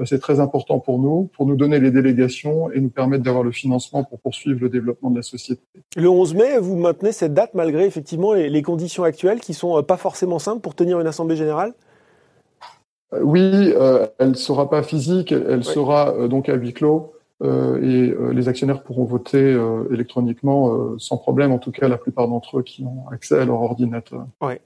C'est 0.04 0.20
très 0.20 0.40
important 0.40 0.80
pour 0.80 0.98
nous, 0.98 1.30
pour 1.36 1.46
nous 1.46 1.54
donner 1.54 1.78
les 1.78 1.92
délégations 1.92 2.70
et 2.72 2.80
nous 2.80 2.90
permettre 2.90 3.22
d'avoir 3.22 3.44
le 3.44 3.52
financement 3.52 4.02
pour 4.02 4.18
poursuivre 4.18 4.58
le 4.60 4.68
développement 4.68 5.08
de 5.08 5.16
la 5.16 5.22
société. 5.22 5.62
Le 5.96 6.08
11 6.08 6.34
mai, 6.34 6.58
vous 6.58 6.76
maintenez 6.76 7.12
cette 7.12 7.32
date 7.32 7.54
malgré 7.54 7.86
effectivement 7.86 8.32
les, 8.34 8.50
les 8.50 8.62
conditions 8.62 9.04
actuelles 9.04 9.40
qui 9.40 9.54
sont 9.54 9.80
pas 9.84 9.96
forcément 9.96 10.40
simples 10.40 10.60
pour 10.60 10.74
tenir 10.74 11.00
une 11.00 11.06
assemblée 11.06 11.36
générale? 11.36 11.74
Oui, 13.22 13.72
euh, 13.76 14.08
elle 14.18 14.34
sera 14.34 14.68
pas 14.68 14.82
physique, 14.82 15.30
elle 15.30 15.62
sera 15.62 16.26
donc 16.26 16.48
à 16.48 16.54
huis 16.54 16.72
clos. 16.72 17.12
Euh, 17.42 17.82
et 17.82 18.10
euh, 18.10 18.32
les 18.32 18.48
actionnaires 18.48 18.82
pourront 18.82 19.04
voter 19.04 19.38
euh, 19.38 19.84
électroniquement 19.92 20.98
sans 20.98 21.16
problème, 21.16 21.52
en 21.52 21.58
tout 21.58 21.72
cas 21.72 21.88
la 21.88 21.98
plupart 21.98 22.28
d'entre 22.28 22.58
eux 22.58 22.62
qui 22.62 22.84
ont 22.84 23.08
accès 23.10 23.38
à 23.38 23.44
leur 23.44 23.60
ordinateur. 23.60 24.26
Ouais. 24.40 24.60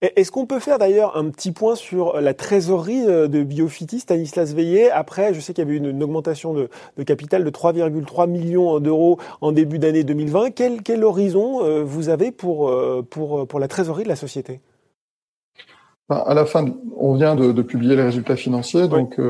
Est-ce 0.00 0.30
qu'on 0.30 0.46
peut 0.46 0.60
faire 0.60 0.78
d'ailleurs 0.78 1.18
un 1.18 1.28
petit 1.28 1.52
point 1.52 1.74
sur 1.74 2.18
la 2.18 2.32
trésorerie 2.32 3.04
de 3.04 3.42
Biofiti, 3.42 4.00
Stanislas 4.00 4.54
Veillet 4.54 4.90
Après, 4.90 5.34
je 5.34 5.40
sais 5.40 5.52
qu'il 5.52 5.64
y 5.64 5.66
avait 5.66 5.76
une, 5.76 5.90
une 5.90 6.02
augmentation 6.02 6.54
de, 6.54 6.70
de, 6.96 7.02
capital 7.02 7.44
de 7.44 7.50
3,3 7.50 8.26
millions 8.26 8.80
d'euros 8.80 9.18
en 9.42 9.52
début 9.52 9.78
d'année 9.78 10.02
2020. 10.02 10.52
Quel, 10.52 10.82
quel 10.82 11.04
horizon 11.04 11.82
vous 11.84 12.08
avez 12.08 12.32
pour, 12.32 12.74
pour, 13.10 13.46
pour 13.46 13.60
la 13.60 13.68
trésorerie 13.68 14.04
de 14.04 14.08
la 14.08 14.16
société? 14.16 14.62
À 16.08 16.32
la 16.32 16.46
fin, 16.46 16.64
on 16.96 17.14
vient 17.14 17.34
de, 17.34 17.52
de 17.52 17.62
publier 17.62 17.96
les 17.96 18.04
résultats 18.04 18.36
financiers, 18.36 18.88
donc 18.88 19.20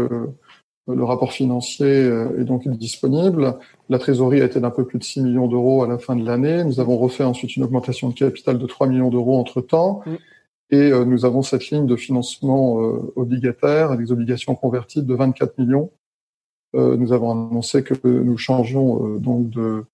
le 0.95 1.05
rapport 1.05 1.33
financier 1.33 1.87
euh, 1.87 2.41
est 2.41 2.45
donc 2.45 2.69
disponible. 2.69 3.59
La 3.89 3.99
trésorerie 3.99 4.41
a 4.41 4.45
été 4.45 4.61
d'un 4.61 4.71
peu 4.71 4.85
plus 4.85 4.99
de 4.99 5.05
6 5.05 5.23
millions 5.23 5.49
d'euros 5.49 5.83
à 5.83 5.89
la 5.89 5.99
fin 5.99 6.15
de 6.15 6.25
l'année. 6.25 6.63
Nous 6.65 6.79
avons 6.79 6.97
refait 6.97 7.25
ensuite 7.25 7.57
une 7.57 7.65
augmentation 7.65 8.09
de 8.09 8.15
capital 8.15 8.59
de 8.59 8.67
3 8.67 8.87
millions 8.87 9.11
d'euros 9.11 9.39
entre-temps. 9.39 10.03
Mm. 10.07 10.15
Et 10.71 10.93
euh, 10.93 11.05
nous 11.05 11.25
avons 11.25 11.43
cette 11.43 11.71
ligne 11.71 11.87
de 11.87 11.97
financement 11.97 12.81
euh, 12.83 13.13
obligataire, 13.17 13.97
des 13.97 14.13
obligations 14.13 14.55
convertibles 14.55 15.07
de 15.07 15.15
24 15.15 15.59
millions. 15.59 15.91
nous 16.75 17.13
avons 17.13 17.31
annoncé 17.31 17.83
que 17.83 17.95
nous 18.05 18.37
changeons 18.37 19.19
donc 19.19 19.49
de, 19.49 19.85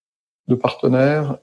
de 0.49 0.55
partenaire 0.55 1.37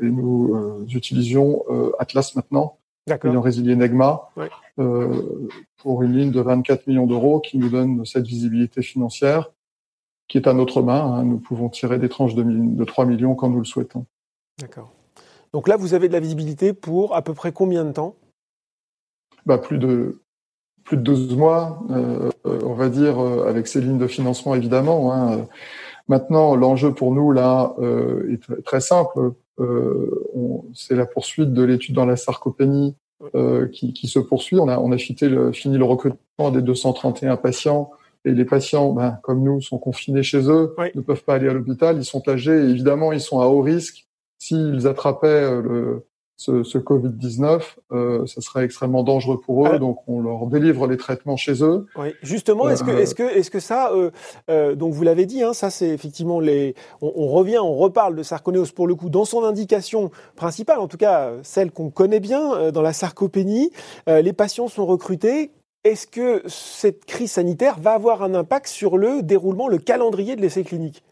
et 0.00 0.08
nous 0.08 0.86
utilisions 0.94 1.64
Atlas 1.98 2.36
maintenant, 2.36 2.78
ayant 3.08 3.40
résilié 3.40 3.76
Negma. 3.76 4.30
Euh, 4.78 5.48
pour 5.78 6.02
une 6.02 6.16
ligne 6.16 6.30
de 6.32 6.40
24 6.40 6.86
millions 6.86 7.06
d'euros 7.06 7.40
qui 7.40 7.58
nous 7.58 7.68
donne 7.68 8.04
cette 8.04 8.26
visibilité 8.26 8.82
financière 8.82 9.52
qui 10.26 10.38
est 10.38 10.48
à 10.48 10.54
notre 10.54 10.82
main. 10.82 11.00
Hein. 11.00 11.24
Nous 11.24 11.38
pouvons 11.38 11.68
tirer 11.68 11.98
des 11.98 12.08
tranches 12.08 12.34
de, 12.34 12.42
de 12.42 12.84
3 12.84 13.06
millions 13.06 13.34
quand 13.34 13.50
nous 13.50 13.58
le 13.58 13.64
souhaitons. 13.64 14.06
D'accord. 14.58 14.90
Donc 15.52 15.68
là, 15.68 15.76
vous 15.76 15.94
avez 15.94 16.08
de 16.08 16.12
la 16.12 16.20
visibilité 16.20 16.72
pour 16.72 17.14
à 17.14 17.22
peu 17.22 17.34
près 17.34 17.52
combien 17.52 17.84
de 17.84 17.92
temps? 17.92 18.16
Bah, 19.46 19.58
plus 19.58 19.78
de 19.78 20.20
plus 20.84 20.98
de 20.98 21.02
12 21.02 21.36
mois, 21.36 21.82
euh, 21.90 22.30
on 22.44 22.74
va 22.74 22.88
dire, 22.88 23.18
euh, 23.18 23.48
avec 23.48 23.66
ces 23.66 23.80
lignes 23.80 23.98
de 23.98 24.06
financement 24.06 24.54
évidemment. 24.54 25.12
Hein. 25.12 25.46
Maintenant, 26.08 26.54
l'enjeu 26.54 26.92
pour 26.92 27.12
nous 27.12 27.32
là 27.32 27.74
euh, 27.78 28.30
est 28.32 28.62
très 28.64 28.80
simple. 28.80 29.32
Euh, 29.60 30.10
c'est 30.74 30.96
la 30.96 31.06
poursuite 31.06 31.52
de 31.52 31.62
l'étude 31.62 31.94
dans 31.94 32.06
la 32.06 32.16
sarcopénie 32.16 32.96
euh, 33.34 33.68
qui, 33.68 33.92
qui, 33.92 34.08
se 34.08 34.18
poursuit. 34.18 34.58
On 34.58 34.68
a, 34.68 34.78
on 34.78 34.90
a 34.92 34.98
fini 34.98 35.18
le, 35.22 35.52
fini 35.52 35.78
le 35.78 35.84
recrutement 35.84 36.50
des 36.50 36.62
231 36.62 37.36
patients 37.36 37.90
et 38.24 38.32
les 38.32 38.44
patients, 38.44 38.92
ben, 38.92 39.18
comme 39.22 39.42
nous, 39.42 39.60
sont 39.60 39.78
confinés 39.78 40.22
chez 40.22 40.50
eux, 40.50 40.74
ne 40.94 41.00
peuvent 41.00 41.24
pas 41.24 41.34
aller 41.34 41.48
à 41.48 41.52
l'hôpital, 41.52 41.96
ils 41.96 42.04
sont 42.04 42.26
âgés 42.28 42.56
et 42.56 42.70
évidemment, 42.70 43.12
ils 43.12 43.20
sont 43.20 43.40
à 43.40 43.46
haut 43.46 43.60
risque. 43.60 44.06
S'ils 44.38 44.86
attrapaient 44.86 45.26
euh, 45.28 45.62
le, 45.62 46.06
ce, 46.36 46.64
ce 46.64 46.78
Covid-19, 46.78 47.62
euh, 47.92 48.26
ça 48.26 48.40
serait 48.40 48.64
extrêmement 48.64 49.04
dangereux 49.04 49.40
pour 49.40 49.68
eux. 49.68 49.78
Donc, 49.78 49.98
on 50.08 50.20
leur 50.20 50.46
délivre 50.46 50.86
les 50.88 50.96
traitements 50.96 51.36
chez 51.36 51.62
eux. 51.62 51.86
Oui, 51.96 52.08
justement, 52.22 52.68
est-ce 52.68 52.82
que, 52.82 52.90
euh, 52.90 52.98
est-ce 52.98 53.14
que, 53.14 53.22
est-ce 53.22 53.50
que 53.50 53.60
ça, 53.60 53.92
euh, 53.92 54.10
euh, 54.50 54.74
donc 54.74 54.92
vous 54.92 55.04
l'avez 55.04 55.26
dit, 55.26 55.42
hein, 55.44 55.52
ça 55.52 55.70
c'est 55.70 55.88
effectivement 55.88 56.40
les. 56.40 56.74
On, 57.00 57.12
on, 57.14 57.28
revient, 57.28 57.58
on 57.58 57.76
reparle 57.76 58.16
de 58.16 58.22
sarconéose 58.24 58.72
pour 58.72 58.88
le 58.88 58.96
coup 58.96 59.10
dans 59.10 59.24
son 59.24 59.44
indication 59.44 60.10
principale, 60.34 60.80
en 60.80 60.88
tout 60.88 60.96
cas 60.96 61.32
celle 61.42 61.70
qu'on 61.70 61.90
connaît 61.90 62.20
bien 62.20 62.72
dans 62.72 62.82
la 62.82 62.92
sarcopénie. 62.92 63.70
les 64.06 64.32
patients 64.32 64.68
sont 64.68 64.86
recrutés. 64.86 65.52
Est-ce 65.84 66.06
que 66.06 66.42
cette 66.46 67.04
crise 67.04 67.32
sanitaire 67.32 67.78
va 67.78 67.92
avoir 67.92 68.22
un 68.22 68.34
impact 68.34 68.66
sur 68.66 68.96
le 68.96 69.22
déroulement, 69.22 69.68
le 69.68 69.78
calendrier 69.78 70.34
de 70.34 70.40
l'essai 70.40 70.64
clinique? 70.64 71.04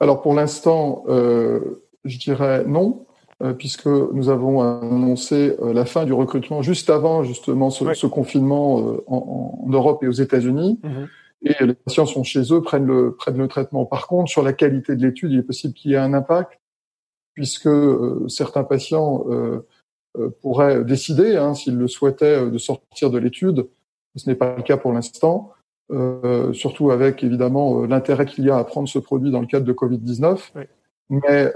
Alors 0.00 0.22
pour 0.22 0.34
l'instant, 0.34 1.04
je 1.08 2.18
dirais 2.18 2.64
non. 2.66 3.06
Euh, 3.42 3.52
puisque 3.52 3.86
nous 3.86 4.28
avons 4.28 4.62
annoncé 4.62 5.56
euh, 5.60 5.72
la 5.72 5.84
fin 5.84 6.04
du 6.04 6.12
recrutement 6.12 6.62
juste 6.62 6.88
avant 6.88 7.24
justement 7.24 7.68
ce, 7.68 7.92
ce 7.94 8.06
confinement 8.06 8.78
euh, 8.78 9.04
en, 9.08 9.58
en, 9.66 9.70
Europe 9.70 10.04
et 10.04 10.06
aux 10.08 10.12
États-Unis. 10.12 10.78
Mhm. 10.84 11.08
Et 11.42 11.66
les 11.66 11.74
patients 11.74 12.06
sont 12.06 12.22
chez 12.22 12.52
eux, 12.52 12.62
prennent 12.62 12.86
le, 12.86 13.16
prennent 13.16 13.36
le 13.36 13.48
traitement. 13.48 13.86
Par 13.86 14.06
contre, 14.06 14.30
sur 14.30 14.42
la 14.42 14.52
qualité 14.52 14.94
de 14.94 15.04
l'étude, 15.04 15.32
il 15.32 15.40
est 15.40 15.42
possible 15.42 15.74
qu'il 15.74 15.90
y 15.90 15.94
ait 15.94 15.98
un 15.98 16.14
impact, 16.14 16.58
puisque 17.34 17.68
certains 18.28 18.64
patients 18.64 19.26
pourraient 20.40 20.82
décider, 20.84 21.36
hein, 21.36 21.52
s'ils 21.52 21.76
le 21.76 21.86
souhaitaient, 21.86 22.48
de 22.48 22.56
sortir 22.56 23.10
de 23.10 23.18
l'étude. 23.18 23.68
Ce 24.16 24.26
n'est 24.26 24.36
pas 24.36 24.56
le 24.56 24.62
cas 24.62 24.78
pour 24.78 24.94
l'instant, 24.94 25.52
surtout 26.54 26.90
avec 26.92 27.22
évidemment 27.22 27.84
l'intérêt 27.84 28.24
qu'il 28.24 28.46
y 28.46 28.50
a 28.50 28.56
à 28.56 28.64
prendre 28.64 28.88
ce 28.88 28.98
produit 28.98 29.30
dans 29.30 29.40
le 29.40 29.46
cadre 29.46 29.66
de 29.66 29.72
Covid-19. 29.74 30.38
mais 31.10 31.52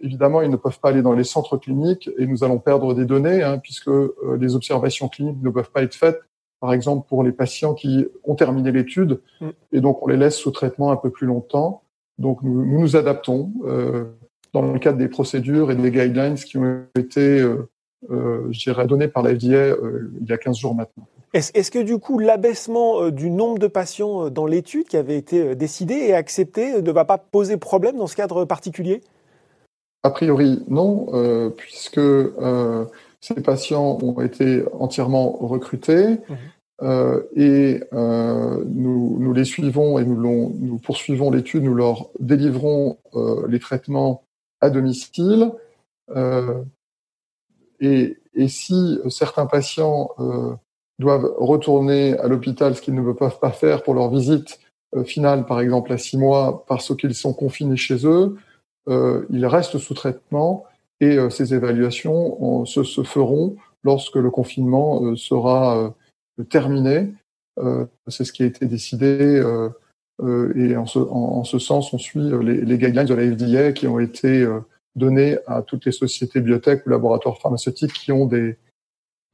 évidemment, 0.00 0.42
ils 0.42 0.50
ne 0.50 0.56
peuvent 0.56 0.80
pas 0.80 0.90
aller 0.90 1.02
dans 1.02 1.12
les 1.12 1.24
centres 1.24 1.56
cliniques 1.56 2.10
et 2.18 2.26
nous 2.26 2.44
allons 2.44 2.58
perdre 2.58 2.94
des 2.94 3.04
données 3.04 3.42
hein, 3.42 3.58
puisque 3.58 3.90
les 4.38 4.54
observations 4.54 5.08
cliniques 5.08 5.42
ne 5.42 5.50
peuvent 5.50 5.70
pas 5.70 5.82
être 5.82 5.94
faites 5.94 6.20
par 6.60 6.72
exemple 6.72 7.06
pour 7.08 7.22
les 7.22 7.32
patients 7.32 7.74
qui 7.74 8.06
ont 8.24 8.34
terminé 8.34 8.72
l'étude, 8.72 9.20
mm. 9.40 9.48
et 9.72 9.80
donc 9.80 10.02
on 10.02 10.08
les 10.08 10.16
laisse 10.16 10.36
sous 10.36 10.50
traitement 10.50 10.90
un 10.90 10.96
peu 10.96 11.10
plus 11.10 11.26
longtemps. 11.26 11.82
Donc 12.18 12.42
nous 12.42 12.64
nous, 12.64 12.80
nous 12.80 12.96
adaptons 12.96 13.52
euh, 13.64 14.04
dans 14.52 14.72
le 14.72 14.78
cadre 14.78 14.98
des 14.98 15.08
procédures 15.08 15.70
et 15.70 15.76
des 15.76 15.90
guidelines 15.90 16.36
qui 16.36 16.56
ont 16.56 16.86
été, 16.94 17.40
euh, 17.40 17.68
euh, 18.10 18.46
je 18.50 18.58
dirais, 18.58 18.86
données 18.86 19.08
par 19.08 19.22
la 19.22 19.38
FDA 19.38 19.54
euh, 19.54 20.10
il 20.20 20.26
y 20.26 20.32
a 20.32 20.38
15 20.38 20.56
jours 20.56 20.74
maintenant. 20.74 21.06
Est-ce 21.32 21.52
est 21.54 21.70
que 21.70 21.78
du 21.78 21.98
coup 21.98 22.18
l'abaissement 22.18 23.02
euh, 23.02 23.10
du 23.10 23.30
nombre 23.30 23.58
de 23.58 23.66
patients 23.66 24.30
dans 24.30 24.46
l'étude 24.46 24.86
qui 24.86 24.96
avait 24.96 25.16
été 25.16 25.54
décidé 25.54 25.94
et 25.94 26.14
accepté 26.14 26.80
ne 26.80 26.92
va 26.92 27.04
pas 27.04 27.18
poser 27.18 27.56
problème 27.56 27.96
dans 27.96 28.06
ce 28.06 28.16
cadre 28.16 28.44
particulier? 28.44 29.02
A 30.02 30.10
priori 30.10 30.64
non, 30.68 31.06
puisque 31.56 32.00
ces 33.20 33.34
patients 33.42 33.98
ont 34.02 34.20
été 34.20 34.62
entièrement 34.72 35.32
recrutés. 35.32 36.06
Mmh. 36.06 36.34
Euh, 36.82 37.22
et 37.34 37.82
euh, 37.92 38.62
nous, 38.66 39.16
nous, 39.18 39.32
les 39.32 39.44
suivons 39.44 39.98
et 39.98 40.04
nous, 40.04 40.54
nous 40.58 40.78
poursuivons 40.78 41.30
l'étude, 41.30 41.62
nous 41.62 41.74
leur 41.74 42.10
délivrons 42.20 42.98
euh, 43.14 43.46
les 43.48 43.58
traitements 43.58 44.24
à 44.60 44.70
domicile. 44.70 45.52
Euh, 46.14 46.62
et, 47.80 48.18
et, 48.34 48.48
si 48.48 48.98
certains 49.08 49.46
patients 49.46 50.10
euh, 50.18 50.54
doivent 50.98 51.34
retourner 51.36 52.18
à 52.18 52.28
l'hôpital, 52.28 52.74
ce 52.74 52.82
qu'ils 52.82 52.94
ne 52.94 53.12
peuvent 53.12 53.38
pas 53.38 53.50
faire 53.50 53.82
pour 53.82 53.94
leur 53.94 54.10
visite 54.10 54.60
finale, 55.04 55.44
par 55.44 55.60
exemple 55.60 55.92
à 55.92 55.98
six 55.98 56.16
mois, 56.16 56.64
parce 56.66 56.94
qu'ils 56.96 57.14
sont 57.14 57.34
confinés 57.34 57.76
chez 57.76 58.06
eux, 58.06 58.36
ils 58.88 59.46
restent 59.46 59.78
sous 59.78 59.94
traitement 59.94 60.64
et 61.00 61.18
ces 61.28 61.52
évaluations 61.52 62.64
se, 62.64 62.82
se, 62.82 63.02
feront 63.02 63.56
lorsque 63.84 64.16
le 64.16 64.30
confinement 64.30 65.14
sera 65.16 65.94
terminé. 66.44 67.12
Euh, 67.58 67.86
c'est 68.08 68.24
ce 68.24 68.32
qui 68.32 68.42
a 68.42 68.46
été 68.46 68.66
décidé 68.66 69.06
euh, 69.06 69.70
euh, 70.22 70.52
et 70.56 70.76
en 70.76 70.86
ce, 70.86 70.98
en, 70.98 71.44
ce, 71.44 71.58
sens, 71.58 71.92
on 71.92 71.98
suit 71.98 72.20
les, 72.20 72.60
les, 72.60 72.78
guidelines 72.78 73.06
de 73.06 73.14
la 73.14 73.36
FDA 73.36 73.72
qui 73.72 73.86
ont 73.86 73.98
été 73.98 74.46
donnés 74.94 75.38
à 75.46 75.62
toutes 75.62 75.86
les 75.86 75.92
sociétés 75.92 76.40
biotech 76.40 76.86
ou 76.86 76.90
laboratoires 76.90 77.38
pharmaceutiques 77.38 77.92
qui 77.92 78.12
ont 78.12 78.26
des, 78.26 78.58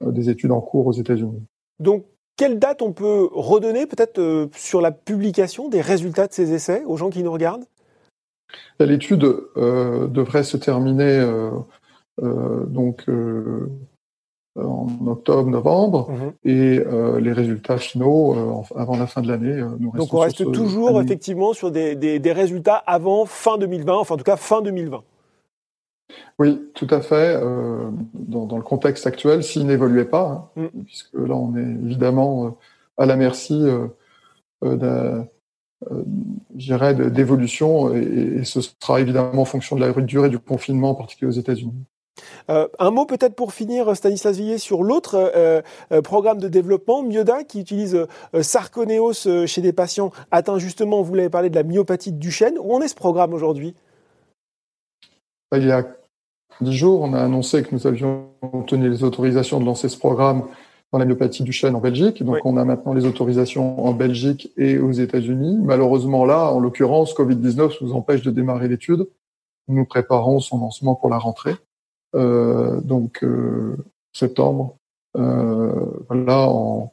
des 0.00 0.30
études 0.30 0.52
en 0.52 0.60
cours 0.60 0.86
aux 0.86 0.92
États-Unis. 0.92 1.42
Donc, 1.82 2.04
quelle 2.36 2.58
date 2.58 2.82
on 2.82 2.92
peut 2.92 3.28
redonner 3.32 3.86
peut-être 3.86 4.48
sur 4.56 4.80
la 4.80 4.90
publication 4.90 5.68
des 5.68 5.80
résultats 5.80 6.26
de 6.26 6.32
ces 6.32 6.52
essais 6.52 6.82
aux 6.86 6.96
gens 6.96 7.10
qui 7.10 7.22
nous 7.22 7.32
regardent? 7.32 7.66
L'étude 8.80 9.24
euh, 9.56 10.06
devrait 10.08 10.44
se 10.44 10.56
terminer 10.56 11.18
euh, 11.18 11.50
euh, 12.22 12.64
donc 12.66 13.06
en 14.56 14.86
octobre, 15.06 15.48
novembre, 15.48 16.10
mhm. 16.10 16.32
et 16.44 16.78
euh, 16.78 17.20
les 17.20 17.32
résultats 17.32 17.78
finaux 17.78 18.34
euh, 18.34 18.78
avant 18.78 18.96
la 18.96 19.06
fin 19.06 19.22
de 19.22 19.28
l'année. 19.28 19.60
Euh, 19.60 19.70
Donc 19.78 20.12
on 20.12 20.18
reste 20.18 20.50
toujours 20.52 21.00
effectivement 21.00 21.54
sur 21.54 21.70
des, 21.70 21.94
des, 21.94 22.18
des, 22.18 22.32
résultats 22.32 22.76
avant 22.76 23.24
fin 23.24 23.56
2020, 23.56 23.96
enfin 23.96 24.14
en 24.14 24.18
tout 24.18 24.24
cas 24.24 24.36
fin 24.36 24.60
2020. 24.60 25.02
Oui, 26.38 26.60
tout 26.74 26.86
à 26.90 27.00
fait. 27.00 27.36
Euh, 27.42 27.90
dans, 28.14 28.46
dans, 28.46 28.56
le 28.56 28.62
contexte 28.62 29.06
actuel, 29.06 29.42
s'il 29.42 29.66
n'évoluait 29.66 30.04
pas, 30.04 30.50
hein, 30.56 30.62
mm. 30.74 30.82
puisque 30.84 31.14
là 31.14 31.34
on 31.34 31.56
est 31.56 31.84
évidemment 31.84 32.56
à 32.96 33.06
la 33.06 33.16
merci 33.16 33.62
euh, 34.62 35.24
d'évolution, 36.50 37.94
et, 37.94 38.00
et, 38.40 38.44
ce 38.44 38.60
sera 38.60 39.00
évidemment 39.00 39.42
en 39.42 39.46
fonction 39.46 39.76
de 39.76 39.84
la 39.84 39.92
durée 39.92 40.28
du 40.28 40.38
confinement, 40.38 40.90
en 40.90 40.94
particulier 40.94 41.28
aux 41.28 41.38
États-Unis. 41.38 41.84
Euh, 42.50 42.68
un 42.78 42.90
mot 42.90 43.06
peut-être 43.06 43.34
pour 43.34 43.52
finir, 43.52 43.94
Stanislas 43.96 44.36
Villiers, 44.36 44.58
sur 44.58 44.82
l'autre 44.82 45.14
euh, 45.14 45.62
euh, 45.92 46.02
programme 46.02 46.38
de 46.38 46.48
développement, 46.48 47.02
Myoda, 47.02 47.44
qui 47.44 47.60
utilise 47.60 48.06
Sarconeos 48.40 49.46
chez 49.46 49.60
des 49.60 49.72
patients 49.72 50.10
atteints 50.30 50.58
justement, 50.58 51.02
vous 51.02 51.14
l'avez 51.14 51.30
parlé, 51.30 51.50
de 51.50 51.54
la 51.54 51.62
myopathie 51.62 52.12
de 52.12 52.18
Duchenne. 52.18 52.58
Où 52.60 52.74
en 52.74 52.80
est 52.80 52.88
ce 52.88 52.94
programme 52.94 53.32
aujourd'hui? 53.32 53.74
Il 55.54 55.66
y 55.66 55.72
a 55.72 55.84
dix 56.60 56.72
jours, 56.72 57.02
on 57.02 57.12
a 57.12 57.20
annoncé 57.20 57.62
que 57.62 57.74
nous 57.74 57.86
avions 57.86 58.26
obtenu 58.52 58.88
les 58.88 59.04
autorisations 59.04 59.60
de 59.60 59.64
lancer 59.64 59.88
ce 59.88 59.98
programme 59.98 60.44
dans 60.92 60.98
la 60.98 61.06
myopathie 61.06 61.42
du 61.42 61.52
chêne 61.52 61.74
en 61.74 61.80
Belgique. 61.80 62.22
Donc, 62.22 62.38
on 62.44 62.56
a 62.56 62.64
maintenant 62.64 62.92
les 62.92 63.06
autorisations 63.06 63.84
en 63.84 63.92
Belgique 63.92 64.52
et 64.56 64.78
aux 64.78 64.92
États-Unis. 64.92 65.58
Malheureusement, 65.62 66.24
là, 66.24 66.52
en 66.52 66.60
l'occurrence, 66.60 67.14
Covid-19 67.14 67.78
nous 67.80 67.94
empêche 67.94 68.22
de 68.22 68.30
démarrer 68.30 68.68
l'étude. 68.68 69.08
Nous 69.68 69.86
préparons 69.86 70.40
son 70.40 70.58
lancement 70.58 70.94
pour 70.94 71.08
la 71.08 71.18
rentrée. 71.18 71.54
Euh, 72.14 72.80
donc 72.82 73.24
euh, 73.24 73.76
septembre. 74.12 74.76
Euh, 75.16 75.86
voilà, 76.08 76.46
en, 76.48 76.92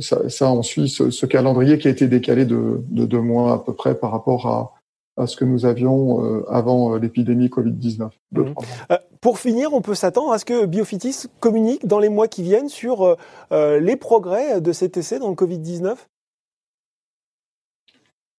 ça, 0.00 0.28
ça, 0.28 0.52
on 0.52 0.62
suit 0.62 0.88
ce, 0.88 1.10
ce, 1.10 1.24
calendrier 1.24 1.78
qui 1.78 1.88
a 1.88 1.90
été 1.90 2.08
décalé 2.08 2.44
de, 2.44 2.82
de, 2.88 3.06
deux 3.06 3.20
mois 3.20 3.54
à 3.54 3.58
peu 3.58 3.74
près 3.74 3.94
par 3.94 4.10
rapport 4.10 4.46
à, 4.46 4.74
à 5.16 5.26
ce 5.26 5.36
que 5.36 5.44
nous 5.44 5.66
avions 5.66 6.24
euh, 6.24 6.44
avant 6.48 6.96
l'épidémie 6.96 7.48
Covid-19. 7.48 8.10
Mmh. 8.32 8.54
Euh, 8.90 8.96
pour 9.20 9.38
finir, 9.38 9.72
on 9.74 9.82
peut 9.82 9.94
s'attendre 9.94 10.32
à 10.32 10.38
ce 10.38 10.44
que 10.44 10.66
Biofitis 10.66 11.26
communique 11.40 11.86
dans 11.86 11.98
les 11.98 12.08
mois 12.08 12.28
qui 12.28 12.42
viennent 12.42 12.68
sur 12.68 13.16
euh, 13.52 13.78
les 13.78 13.96
progrès 13.96 14.60
de 14.60 14.72
cet 14.72 14.96
essai 14.96 15.18
dans 15.18 15.28
le 15.28 15.34
Covid-19 15.34 15.96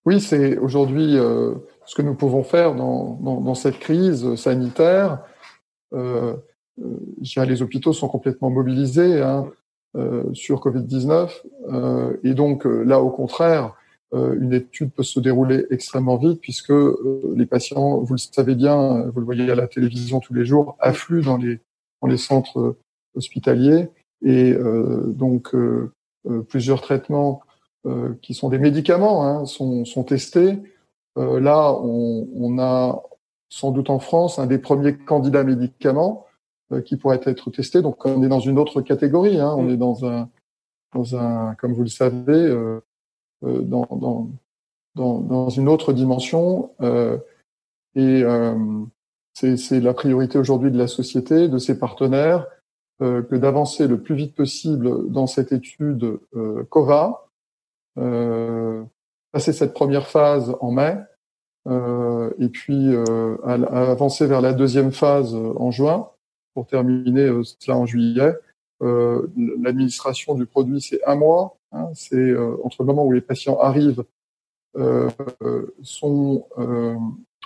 Oui, 0.05 0.19
c'est 0.19 0.57
aujourd'hui 0.57 1.17
ce 1.85 1.95
que 1.95 2.01
nous 2.01 2.15
pouvons 2.15 2.43
faire 2.43 2.75
dans, 2.75 3.19
dans, 3.21 3.41
dans 3.41 3.55
cette 3.55 3.79
crise 3.79 4.35
sanitaire. 4.35 5.19
Euh, 5.93 6.35
euh 6.81 7.45
les 7.45 7.61
hôpitaux 7.61 7.93
sont 7.93 8.07
complètement 8.07 8.49
mobilisés 8.49 9.21
hein, 9.21 9.47
euh, 9.95 10.23
sur 10.33 10.59
Covid-19. 10.59 11.29
Euh, 11.71 12.17
et 12.23 12.33
donc 12.33 12.65
là, 12.65 12.99
au 12.99 13.11
contraire, 13.11 13.75
une 14.13 14.53
étude 14.53 14.91
peut 14.91 15.03
se 15.03 15.19
dérouler 15.19 15.65
extrêmement 15.71 16.17
vite 16.17 16.39
puisque 16.39 16.73
les 17.35 17.45
patients, 17.47 17.97
vous 17.97 18.13
le 18.13 18.19
savez 18.19 18.53
bien, 18.53 19.09
vous 19.09 19.19
le 19.19 19.25
voyez 19.25 19.49
à 19.49 19.55
la 19.55 19.67
télévision 19.67 20.19
tous 20.19 20.35
les 20.35 20.45
jours, 20.45 20.77
affluent 20.79 21.23
dans 21.23 21.37
les, 21.37 21.59
dans 22.01 22.07
les 22.07 22.17
centres 22.17 22.77
hospitaliers. 23.15 23.89
Et 24.23 24.55
donc, 25.07 25.55
plusieurs 26.47 26.81
traitements 26.81 27.41
qui 28.21 28.35
sont 28.35 28.49
des 28.49 28.59
médicaments 28.59 29.25
hein, 29.25 29.45
sont, 29.45 29.83
sont, 29.83 30.03
testés. 30.03 30.59
là, 31.15 31.73
on, 31.73 32.27
on, 32.35 32.59
a 32.59 33.01
sans 33.49 33.71
doute 33.71 33.89
en 33.91 33.99
France, 33.99 34.39
un 34.39 34.47
des 34.47 34.57
premiers 34.57 34.95
candidats 34.97 35.43
médicaments 35.43 36.25
euh, 36.71 36.81
qui 36.81 36.97
pourrait 36.97 37.19
être 37.23 37.51
testé. 37.51 37.81
Donc, 37.81 38.03
on 38.05 38.23
est 38.23 38.27
dans 38.27 38.39
une 38.39 38.57
autre 38.57 38.81
catégorie. 38.81 39.39
Hein. 39.39 39.53
On 39.55 39.63
mm. 39.63 39.69
est 39.69 39.77
dans 39.77 40.05
un, 40.05 40.29
dans 40.95 41.15
un, 41.15 41.55
comme 41.55 41.73
vous 41.73 41.83
le 41.83 41.89
savez, 41.89 42.31
euh, 42.31 42.79
euh 42.79 42.81
dans, 43.43 44.29
dans, 44.95 45.49
une 45.49 45.69
autre 45.69 45.93
dimension. 45.93 46.71
Euh, 46.81 47.17
et 47.95 48.23
euh, 48.23 48.55
c'est 49.33 49.79
la 49.79 49.93
priorité 49.93 50.37
aujourd'hui 50.37 50.71
de 50.71 50.77
la 50.77 50.87
société, 50.87 51.47
de 51.47 51.57
ses 51.57 51.77
partenaires, 51.77 52.47
que 52.99 53.35
d'avancer 53.35 53.87
le 53.87 53.99
plus 53.99 54.15
vite 54.15 54.35
possible 54.35 55.11
dans 55.11 55.27
cette 55.27 55.51
étude 55.51 56.19
COVA. 56.69 57.27
passer 57.95 59.51
cette 59.51 59.73
première 59.73 60.07
phase 60.07 60.55
en 60.61 60.71
mai 60.71 60.97
euh, 61.67 62.31
et 62.39 62.49
puis 62.49 62.93
euh, 62.93 63.37
avancer 63.45 64.27
vers 64.27 64.41
la 64.41 64.53
deuxième 64.53 64.91
phase 64.91 65.33
euh, 65.33 65.53
en 65.55 65.71
juin 65.71 66.09
pour 66.53 66.67
terminer 66.67 67.29
cela 67.59 67.77
en 67.77 67.85
juillet. 67.85 68.33
L'administration 68.81 70.35
du 70.35 70.45
produit, 70.45 70.81
c'est 70.81 71.03
un 71.05 71.15
mois. 71.15 71.57
Hein, 71.71 71.89
c'est 71.93 72.35
entre 72.63 72.81
le 72.81 72.85
moment 72.85 73.05
où 73.05 73.11
les 73.11 73.21
patients 73.21 73.57
arrivent, 73.59 74.03
sont 75.83 76.45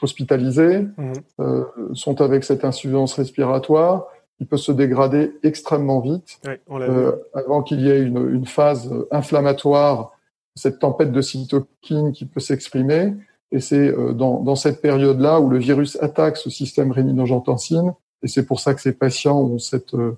hospitalisés, 0.01 0.87
mmh. 0.97 1.93
sont 1.93 2.21
avec 2.21 2.43
cette 2.43 2.65
insuffisance 2.65 3.13
respiratoire, 3.13 4.07
il 4.39 4.47
peut 4.47 4.57
se 4.57 4.71
dégrader 4.71 5.33
extrêmement 5.43 5.99
vite 5.99 6.39
euh, 6.69 7.15
avant 7.33 7.63
qu'il 7.63 7.81
y 7.81 7.89
ait 7.89 8.01
une, 8.01 8.35
une, 8.35 8.45
phase 8.45 8.93
inflammatoire, 9.11 10.11
cette 10.55 10.79
tempête 10.79 11.11
de 11.11 11.21
cytokines 11.21 12.11
qui 12.11 12.25
peut 12.25 12.39
s'exprimer. 12.39 13.13
Et 13.51 13.59
c'est 13.59 13.87
euh, 13.87 14.13
dans, 14.13 14.41
dans, 14.41 14.55
cette 14.55 14.81
période-là 14.81 15.39
où 15.39 15.49
le 15.49 15.57
virus 15.57 15.97
attaque 16.01 16.37
ce 16.37 16.49
système 16.49 16.91
rénine-angiotensine, 16.91 17.93
et 18.23 18.27
c'est 18.27 18.45
pour 18.45 18.59
ça 18.59 18.73
que 18.73 18.81
ces 18.81 18.93
patients 18.93 19.39
ont 19.39 19.59
cette 19.59 19.93
euh, 19.93 20.11
euh 20.11 20.17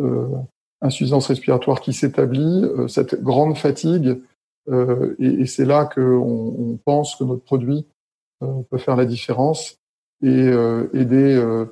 euh, 0.00 0.28
insuffisance 0.80 1.26
respiratoire 1.26 1.80
qui 1.80 1.92
s'établit, 1.92 2.62
euh, 2.62 2.86
cette 2.86 3.20
grande 3.20 3.58
fatigue, 3.58 4.20
euh, 4.68 5.16
et, 5.18 5.44
c'est 5.46 5.64
là 5.64 5.86
qu'on 5.92 6.54
on 6.56 6.78
pense 6.84 7.16
que 7.16 7.24
notre 7.24 7.42
produit 7.42 7.84
peut 8.70 8.78
faire 8.78 8.94
la 8.94 9.04
différence 9.04 9.80
et 10.22 10.46
aider, 10.94 11.64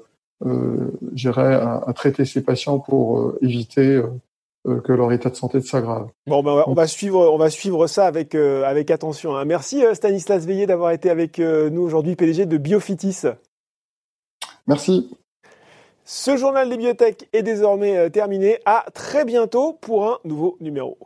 j'irais, 1.13 1.55
à, 1.55 1.93
traiter 1.95 2.25
ces 2.25 2.43
patients 2.43 2.81
pour 2.81 3.35
éviter 3.41 4.03
que 4.65 4.93
leur 4.93 5.13
état 5.13 5.31
de 5.31 5.37
santé 5.37 5.61
s'aggrave. 5.61 6.09
Ben, 6.27 6.43
on 6.67 6.75
va 6.75 6.89
suivre, 6.89 7.87
ça 7.87 8.07
avec 8.07 8.35
attention. 8.91 9.37
Hein. 9.37 9.45
Merci 9.45 9.85
Stanislas 9.95 10.45
Veillé 10.45 10.67
d'avoir 10.67 10.91
été 10.91 11.09
avec 11.09 11.39
nous 11.39 11.83
aujourd'hui, 11.83 12.17
PDG 12.17 12.47
de 12.47 12.57
Biofitis. 12.57 13.23
Merci. 14.67 15.09
Ce 16.09 16.37
journal 16.37 16.69
des 16.69 16.77
bibliothèques 16.77 17.29
est 17.33 17.43
désormais 17.43 17.97
euh, 17.97 18.09
terminé. 18.09 18.61
À 18.65 18.85
très 18.95 19.25
bientôt 19.25 19.73
pour 19.73 20.07
un 20.09 20.19
nouveau 20.23 20.57
numéro. 20.61 20.97